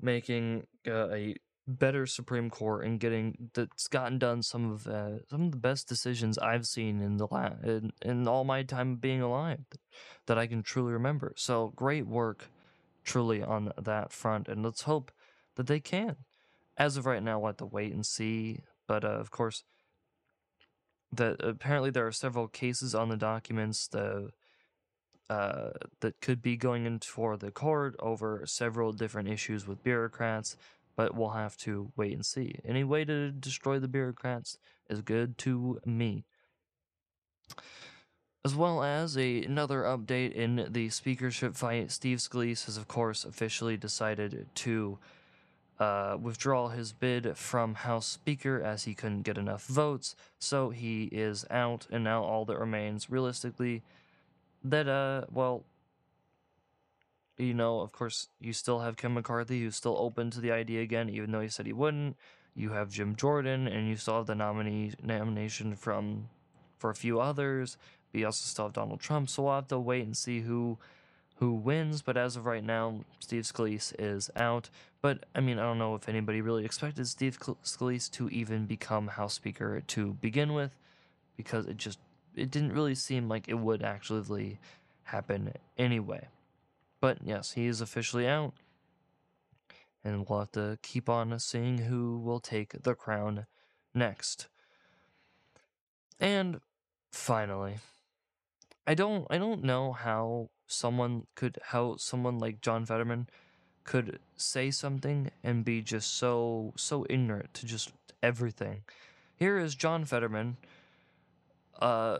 making 0.00 0.66
uh, 0.88 1.10
a 1.10 1.36
better 1.68 2.06
Supreme 2.06 2.50
Court 2.50 2.84
and 2.84 3.00
getting 3.00 3.50
that's 3.54 3.88
gotten 3.88 4.18
done 4.18 4.42
some 4.42 4.72
of 4.72 4.86
uh, 4.86 5.24
some 5.30 5.46
of 5.46 5.52
the 5.52 5.58
best 5.58 5.88
decisions 5.88 6.38
I've 6.38 6.66
seen 6.66 7.00
in 7.00 7.18
the 7.18 7.28
la- 7.30 7.54
in, 7.64 7.92
in 8.02 8.28
all 8.28 8.44
my 8.44 8.64
time 8.64 8.96
being 8.96 9.22
alive 9.22 9.60
that 10.26 10.38
I 10.38 10.46
can 10.46 10.62
truly 10.62 10.92
remember. 10.92 11.34
So 11.36 11.72
great 11.76 12.06
work, 12.06 12.50
truly 13.04 13.42
on 13.42 13.72
that 13.80 14.12
front, 14.12 14.48
and 14.48 14.64
let's 14.64 14.82
hope 14.82 15.12
that 15.56 15.66
they 15.68 15.80
can. 15.80 16.16
As 16.76 16.96
of 16.96 17.06
right 17.06 17.22
now, 17.22 17.38
we'll 17.38 17.48
have 17.50 17.58
to 17.58 17.66
wait 17.66 17.92
and 17.92 18.04
see. 18.06 18.60
But 18.88 19.04
uh, 19.04 19.08
of 19.08 19.30
course, 19.30 19.64
that 21.12 21.36
apparently 21.40 21.90
there 21.90 22.06
are 22.06 22.12
several 22.12 22.48
cases 22.48 22.94
on 22.94 23.08
the 23.08 23.16
documents 23.16 23.88
the 23.88 24.30
uh, 25.28 25.70
that 26.00 26.20
could 26.20 26.42
be 26.42 26.56
going 26.56 26.86
into 26.86 27.06
for 27.06 27.36
the 27.36 27.52
court 27.52 27.94
over 28.00 28.42
several 28.46 28.92
different 28.92 29.28
issues 29.28 29.64
with 29.64 29.84
bureaucrats, 29.84 30.56
but 30.96 31.14
we'll 31.14 31.30
have 31.30 31.56
to 31.56 31.92
wait 31.96 32.12
and 32.12 32.26
see. 32.26 32.56
Any 32.64 32.82
way 32.82 33.04
to 33.04 33.30
destroy 33.30 33.78
the 33.78 33.86
bureaucrats 33.86 34.58
is 34.88 35.02
good 35.02 35.38
to 35.38 35.80
me. 35.84 36.24
As 38.44 38.56
well 38.56 38.82
as 38.82 39.16
a, 39.16 39.44
another 39.44 39.82
update 39.82 40.32
in 40.32 40.66
the 40.68 40.88
speakership 40.88 41.54
fight, 41.54 41.92
Steve 41.92 42.18
Scalise 42.18 42.64
has, 42.64 42.76
of 42.76 42.88
course, 42.88 43.24
officially 43.24 43.76
decided 43.76 44.48
to 44.54 44.98
uh, 45.80 46.16
withdraw 46.20 46.68
his 46.68 46.92
bid 46.92 47.36
from 47.36 47.74
House 47.74 48.06
Speaker 48.06 48.62
as 48.62 48.84
he 48.84 48.94
couldn't 48.94 49.22
get 49.22 49.38
enough 49.38 49.66
votes, 49.66 50.14
so 50.38 50.70
he 50.70 51.04
is 51.04 51.44
out, 51.50 51.86
and 51.90 52.04
now 52.04 52.22
all 52.22 52.44
that 52.44 52.58
remains, 52.58 53.10
realistically, 53.10 53.82
that 54.62 54.88
uh 54.88 55.22
well 55.30 55.64
you 57.38 57.54
know 57.54 57.80
of 57.80 57.92
course 57.92 58.28
you 58.40 58.52
still 58.52 58.80
have 58.80 58.96
Ken 58.96 59.14
McCarthy 59.14 59.60
who's 59.60 59.76
still 59.76 59.96
open 59.98 60.30
to 60.30 60.40
the 60.40 60.52
idea 60.52 60.82
again 60.82 61.08
even 61.08 61.32
though 61.32 61.40
he 61.40 61.48
said 61.48 61.66
he 61.66 61.72
wouldn't. 61.72 62.16
You 62.54 62.70
have 62.70 62.90
Jim 62.90 63.16
Jordan 63.16 63.66
and 63.66 63.88
you 63.88 63.96
still 63.96 64.16
have 64.16 64.26
the 64.26 64.34
nominee 64.34 64.92
nomination 65.02 65.76
from 65.76 66.28
for 66.76 66.90
a 66.90 66.94
few 66.94 67.20
others. 67.20 67.76
But 68.12 68.18
you 68.18 68.26
also 68.26 68.44
still 68.44 68.66
have 68.66 68.74
Donald 68.74 69.00
Trump 69.00 69.30
so 69.30 69.44
we'll 69.44 69.54
have 69.54 69.68
to 69.68 69.78
wait 69.78 70.04
and 70.04 70.16
see 70.16 70.40
who 70.40 70.78
who 71.40 71.52
wins 71.52 72.02
but 72.02 72.16
as 72.16 72.36
of 72.36 72.46
right 72.46 72.64
now 72.64 73.00
Steve 73.18 73.42
Scalise 73.42 73.92
is 73.98 74.30
out 74.36 74.70
but 75.02 75.24
I 75.34 75.40
mean 75.40 75.58
I 75.58 75.62
don't 75.62 75.78
know 75.78 75.94
if 75.94 76.08
anybody 76.08 76.40
really 76.40 76.64
expected 76.64 77.06
Steve 77.08 77.38
Scalise 77.38 78.10
to 78.12 78.28
even 78.28 78.66
become 78.66 79.08
House 79.08 79.34
Speaker 79.34 79.82
to 79.88 80.12
begin 80.20 80.52
with 80.52 80.70
because 81.36 81.66
it 81.66 81.76
just 81.76 81.98
it 82.36 82.50
didn't 82.50 82.72
really 82.72 82.94
seem 82.94 83.28
like 83.28 83.48
it 83.48 83.58
would 83.58 83.82
actually 83.82 84.58
happen 85.04 85.52
anyway. 85.76 86.28
But 87.00 87.18
yes, 87.24 87.52
he 87.52 87.66
is 87.66 87.80
officially 87.80 88.26
out. 88.26 88.52
And 90.04 90.26
we'll 90.28 90.40
have 90.40 90.52
to 90.52 90.78
keep 90.82 91.08
on 91.08 91.38
seeing 91.38 91.78
who 91.78 92.18
will 92.18 92.40
take 92.40 92.82
the 92.82 92.94
crown 92.94 93.46
next. 93.94 94.48
And 96.18 96.60
finally, 97.12 97.76
I 98.86 98.94
don't 98.94 99.26
I 99.30 99.38
don't 99.38 99.62
know 99.62 99.92
how 99.92 100.50
someone 100.70 101.26
could 101.34 101.58
how 101.66 101.96
someone 101.96 102.38
like 102.38 102.60
John 102.60 102.86
Fetterman 102.86 103.28
could 103.84 104.20
say 104.36 104.70
something 104.70 105.30
and 105.42 105.64
be 105.64 105.82
just 105.82 106.14
so 106.14 106.72
so 106.76 107.04
ignorant 107.10 107.52
to 107.54 107.66
just 107.66 107.92
everything. 108.22 108.82
Here 109.36 109.58
is 109.58 109.74
John 109.74 110.04
Fetterman 110.04 110.56
uh, 111.80 112.18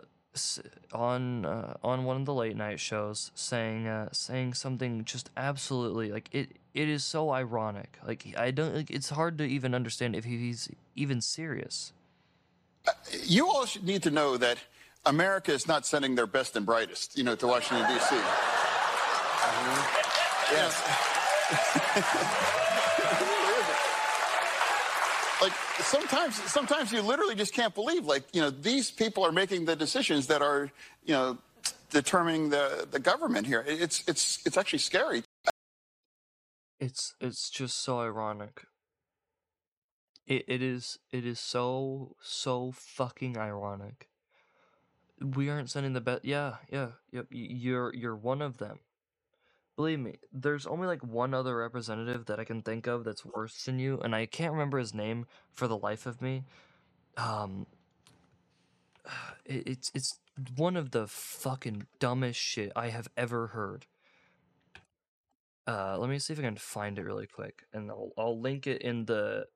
on 0.92 1.44
uh, 1.44 1.74
on 1.82 2.04
one 2.04 2.16
of 2.16 2.24
the 2.24 2.34
late 2.34 2.56
night 2.56 2.80
shows 2.80 3.30
saying 3.34 3.86
uh, 3.86 4.08
saying 4.12 4.54
something 4.54 5.04
just 5.04 5.30
absolutely 5.36 6.10
like 6.10 6.28
it 6.32 6.56
it 6.74 6.88
is 6.88 7.04
so 7.04 7.30
ironic 7.30 7.98
like 8.06 8.34
I 8.36 8.50
don't 8.50 8.74
like, 8.74 8.90
it's 8.90 9.10
hard 9.10 9.38
to 9.38 9.44
even 9.44 9.74
understand 9.74 10.16
if 10.16 10.24
he's 10.24 10.68
even 10.94 11.20
serious. 11.20 11.92
You 13.22 13.46
all 13.48 13.66
should 13.66 13.84
need 13.84 14.02
to 14.04 14.10
know 14.10 14.36
that 14.36 14.58
America 15.06 15.52
is 15.52 15.66
not 15.66 15.86
sending 15.86 16.14
their 16.14 16.26
best 16.26 16.56
and 16.56 16.66
brightest, 16.66 17.16
you 17.16 17.24
know, 17.24 17.34
to 17.34 17.46
Washington 17.46 17.88
D.C. 17.88 18.16
Uh-huh. 18.16 19.96
Yes. 20.52 20.76
like 25.40 25.52
sometimes 25.80 26.36
sometimes 26.50 26.92
you 26.92 27.02
literally 27.02 27.34
just 27.34 27.54
can't 27.54 27.74
believe 27.74 28.04
like 28.04 28.24
you 28.32 28.40
know 28.40 28.50
these 28.50 28.90
people 28.90 29.24
are 29.24 29.32
making 29.32 29.64
the 29.64 29.74
decisions 29.74 30.26
that 30.26 30.42
are 30.42 30.70
you 31.04 31.14
know 31.14 31.38
determining 31.90 32.50
the 32.50 32.86
the 32.90 32.98
government 32.98 33.46
here. 33.46 33.64
It's 33.66 34.04
it's 34.06 34.44
it's 34.46 34.56
actually 34.56 34.80
scary. 34.80 35.22
It's 36.78 37.14
it's 37.20 37.50
just 37.50 37.78
so 37.78 38.00
ironic. 38.00 38.64
It, 40.26 40.44
it 40.46 40.62
is 40.62 40.98
it 41.10 41.24
is 41.24 41.40
so 41.40 42.16
so 42.20 42.72
fucking 42.72 43.38
ironic 43.38 44.09
we 45.20 45.50
aren't 45.50 45.70
sending 45.70 45.92
the 45.92 46.00
best 46.00 46.24
yeah 46.24 46.56
yeah 46.70 46.88
yep 47.12 47.26
you're 47.30 47.94
you're 47.94 48.16
one 48.16 48.40
of 48.40 48.58
them 48.58 48.78
Believe 49.80 50.00
me, 50.00 50.18
there's 50.30 50.66
only 50.66 50.86
like 50.86 51.02
one 51.02 51.32
other 51.32 51.56
representative 51.56 52.26
that 52.26 52.38
I 52.38 52.44
can 52.44 52.60
think 52.60 52.86
of 52.86 53.02
that's 53.02 53.24
worse 53.24 53.64
than 53.64 53.78
you, 53.78 53.98
and 53.98 54.14
I 54.14 54.26
can't 54.26 54.52
remember 54.52 54.78
his 54.78 54.92
name 54.92 55.24
for 55.52 55.66
the 55.66 55.76
life 55.78 56.04
of 56.04 56.20
me. 56.20 56.44
Um, 57.16 57.64
it, 59.46 59.66
it's 59.66 59.90
it's 59.94 60.18
one 60.54 60.76
of 60.76 60.90
the 60.90 61.06
fucking 61.06 61.86
dumbest 61.98 62.38
shit 62.38 62.72
I 62.76 62.90
have 62.90 63.08
ever 63.16 63.46
heard. 63.46 63.86
Uh, 65.66 65.96
let 65.98 66.10
me 66.10 66.18
see 66.18 66.34
if 66.34 66.38
I 66.38 66.42
can 66.42 66.56
find 66.56 66.98
it 66.98 67.04
really 67.04 67.26
quick, 67.26 67.62
and 67.72 67.90
I'll 67.90 68.12
I'll 68.18 68.38
link 68.38 68.66
it 68.66 68.82
in 68.82 69.06
the 69.06 69.46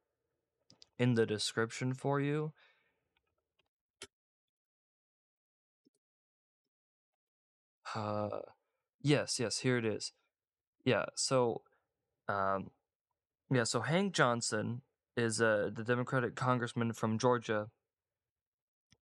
in 0.99 1.17
the 1.17 1.27
description 1.27 1.93
for 1.93 2.19
you. 2.19 2.55
Uh 7.95 8.28
Yes, 9.03 9.38
yes, 9.38 9.59
here 9.59 9.76
it 9.78 9.84
is. 9.84 10.12
Yeah, 10.84 11.07
so 11.16 11.62
um 12.28 12.70
yeah, 13.53 13.64
so 13.64 13.80
Hank 13.82 14.14
Johnson 14.14 14.82
is 15.16 15.40
uh 15.42 15.70
the 15.74 15.84
Democratic 15.84 16.36
congressman 16.36 16.92
from 16.95 17.18
Georgia 17.18 17.68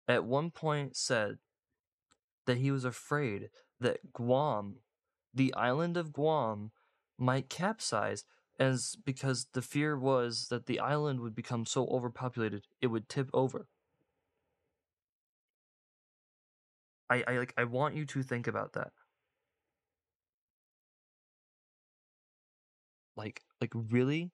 at 0.08 0.24
one 0.24 0.50
point 0.50 0.96
said 0.96 1.38
that 2.46 2.58
he 2.58 2.70
was 2.70 2.84
afraid 2.84 3.50
that 3.80 4.12
Guam, 4.12 4.76
the 5.34 5.52
island 5.54 5.96
of 5.96 6.12
Guam, 6.12 6.72
might 7.18 7.48
capsize 7.48 8.24
as 8.58 8.96
because 9.04 9.46
the 9.52 9.62
fear 9.62 9.96
was 9.98 10.48
that 10.48 10.66
the 10.66 10.80
island 10.80 11.20
would 11.20 11.34
become 11.34 11.64
so 11.64 11.86
overpopulated 11.88 12.66
it 12.80 12.88
would 12.88 13.08
tip 13.08 13.30
over. 13.32 13.68
I, 17.10 17.24
I 17.26 17.38
like 17.38 17.54
I 17.56 17.64
want 17.64 17.94
you 17.94 18.04
to 18.06 18.22
think 18.22 18.46
about 18.46 18.74
that. 18.74 18.92
Like 23.16 23.42
like 23.60 23.72
really? 23.74 24.32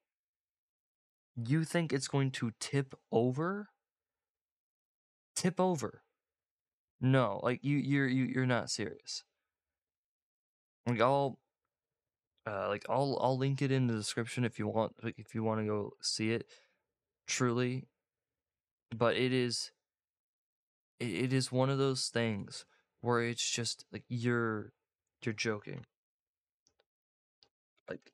You 1.36 1.64
think 1.64 1.92
it's 1.92 2.08
going 2.08 2.30
to 2.32 2.52
tip 2.60 2.94
over? 3.10 3.68
Tip 5.34 5.58
over. 5.58 6.02
No, 7.00 7.40
like 7.42 7.64
you 7.64 7.76
you're 7.76 8.06
you, 8.08 8.24
you're 8.24 8.46
not 8.46 8.70
serious. 8.70 9.24
Like 10.86 11.00
I'll 11.00 11.38
uh 12.46 12.68
like 12.68 12.84
I'll 12.88 13.18
I'll 13.20 13.38
link 13.38 13.62
it 13.62 13.72
in 13.72 13.86
the 13.86 13.94
description 13.94 14.44
if 14.44 14.58
you 14.58 14.68
want 14.68 14.92
if 15.02 15.34
you 15.34 15.42
want 15.42 15.60
to 15.60 15.66
go 15.66 15.92
see 16.02 16.30
it 16.32 16.46
truly 17.26 17.84
but 18.94 19.16
it 19.16 19.32
is 19.32 19.70
it, 21.00 21.08
it 21.08 21.32
is 21.32 21.52
one 21.52 21.70
of 21.70 21.78
those 21.78 22.08
things 22.08 22.64
where 23.00 23.22
it's 23.22 23.48
just 23.48 23.84
like 23.92 24.04
you're 24.08 24.72
you're 25.22 25.34
joking 25.34 25.84
like 27.88 28.12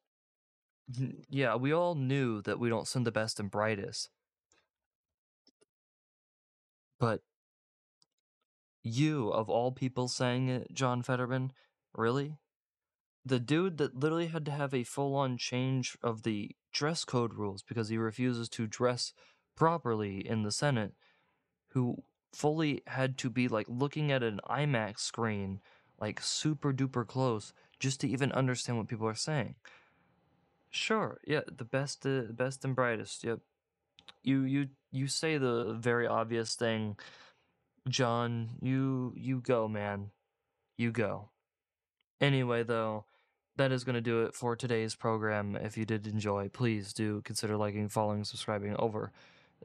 yeah, 1.29 1.55
we 1.55 1.73
all 1.73 1.95
knew 1.95 2.43
that 2.43 2.59
we 2.59 2.69
don't 2.69 2.89
send 2.89 3.07
the 3.07 3.13
best 3.13 3.39
and 3.39 3.51
brightest. 3.51 4.09
But 6.99 7.21
you, 8.83 9.31
of 9.31 9.49
all 9.49 9.73
people 9.73 10.09
saying 10.09 10.49
it, 10.49 10.73
John 10.73 11.03
Fetterman, 11.03 11.53
really? 11.95 12.39
The 13.25 13.39
dude 13.39 13.79
that 13.79 13.97
literally 13.97 14.29
had 14.29 14.45
to 14.47 14.51
have 14.51 14.75
a 14.75 14.85
full 14.85 15.15
on 15.15 15.37
change 15.37 15.97
of 16.03 16.23
the 16.23 16.57
dress 16.73 17.05
code 17.05 17.35
rules 17.35 17.63
because 17.63 17.89
he 17.89 17.99
refuses 17.99 18.49
to 18.51 18.67
dress 18.67 19.13
properly 19.57 20.27
in 20.27 20.43
the 20.43 20.53
Senate, 20.53 20.93
who 21.73 22.03
fully 22.33 22.83
had 22.87 23.19
to 23.19 23.31
be 23.31 23.49
like 23.49 23.67
looking 23.69 24.13
at 24.13 24.23
an 24.23 24.41
IMAX 24.49 25.01
screen, 25.01 25.61
like 26.01 26.21
super 26.21 26.73
duper 26.73 27.07
close, 27.07 27.53
just 27.79 28.01
to 28.01 28.09
even 28.09 28.33
understand 28.33 28.79
what 28.79 28.89
people 28.89 29.07
are 29.09 29.15
saying 29.15 29.55
Sure. 30.71 31.21
Yeah, 31.27 31.41
the 31.55 31.65
best, 31.65 32.07
uh, 32.07 32.23
best 32.31 32.65
and 32.65 32.75
brightest. 32.77 33.25
Yep. 33.25 33.41
You 34.23 34.43
you 34.43 34.69
you 34.93 35.09
say 35.09 35.37
the 35.37 35.75
very 35.75 36.07
obvious 36.07 36.55
thing, 36.55 36.97
John. 37.89 38.51
You 38.63 39.13
you 39.17 39.41
go, 39.41 39.67
man. 39.69 40.11
You 40.77 40.93
go. 40.93 41.31
Anyway, 42.21 42.63
though, 42.63 43.05
that 43.57 43.73
is 43.73 43.83
going 43.85 43.95
to 43.95 44.01
do 44.01 44.23
it 44.23 44.35
for 44.35 44.55
today's 44.55 44.95
program. 44.95 45.57
If 45.57 45.77
you 45.77 45.85
did 45.85 46.07
enjoy, 46.07 46.49
please 46.51 46.93
do 46.93 47.23
consider 47.23 47.57
liking, 47.57 47.89
following, 47.89 48.25
subscribing 48.25 48.77
over 48.79 49.11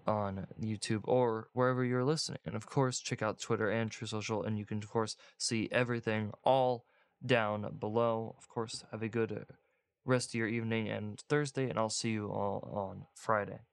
on 0.08 0.48
YouTube 0.62 1.02
or 1.04 1.50
wherever 1.54 1.84
you're 1.84 2.04
listening. 2.04 2.40
And 2.46 2.56
of 2.56 2.66
course, 2.66 3.00
check 3.00 3.22
out 3.22 3.40
Twitter 3.40 3.70
and 3.70 3.92
Truth 3.92 4.12
Social, 4.12 4.44
and 4.44 4.58
you 4.58 4.66
can, 4.66 4.78
of 4.78 4.90
course, 4.90 5.16
see 5.38 5.70
everything 5.72 6.32
all 6.44 6.86
down 7.26 7.76
below. 7.80 8.36
Of 8.38 8.48
course, 8.48 8.84
have 8.92 9.02
a 9.02 9.10
good 9.10 9.32
uh, 9.32 9.54
rest 10.06 10.30
of 10.30 10.36
your 10.36 10.48
evening 10.48 10.90
and 10.90 11.20
Thursday, 11.30 11.70
and 11.70 11.78
I'll 11.78 11.90
see 11.90 12.12
you 12.12 12.28
all 12.28 12.70
on 12.74 13.06
Friday. 13.14 13.66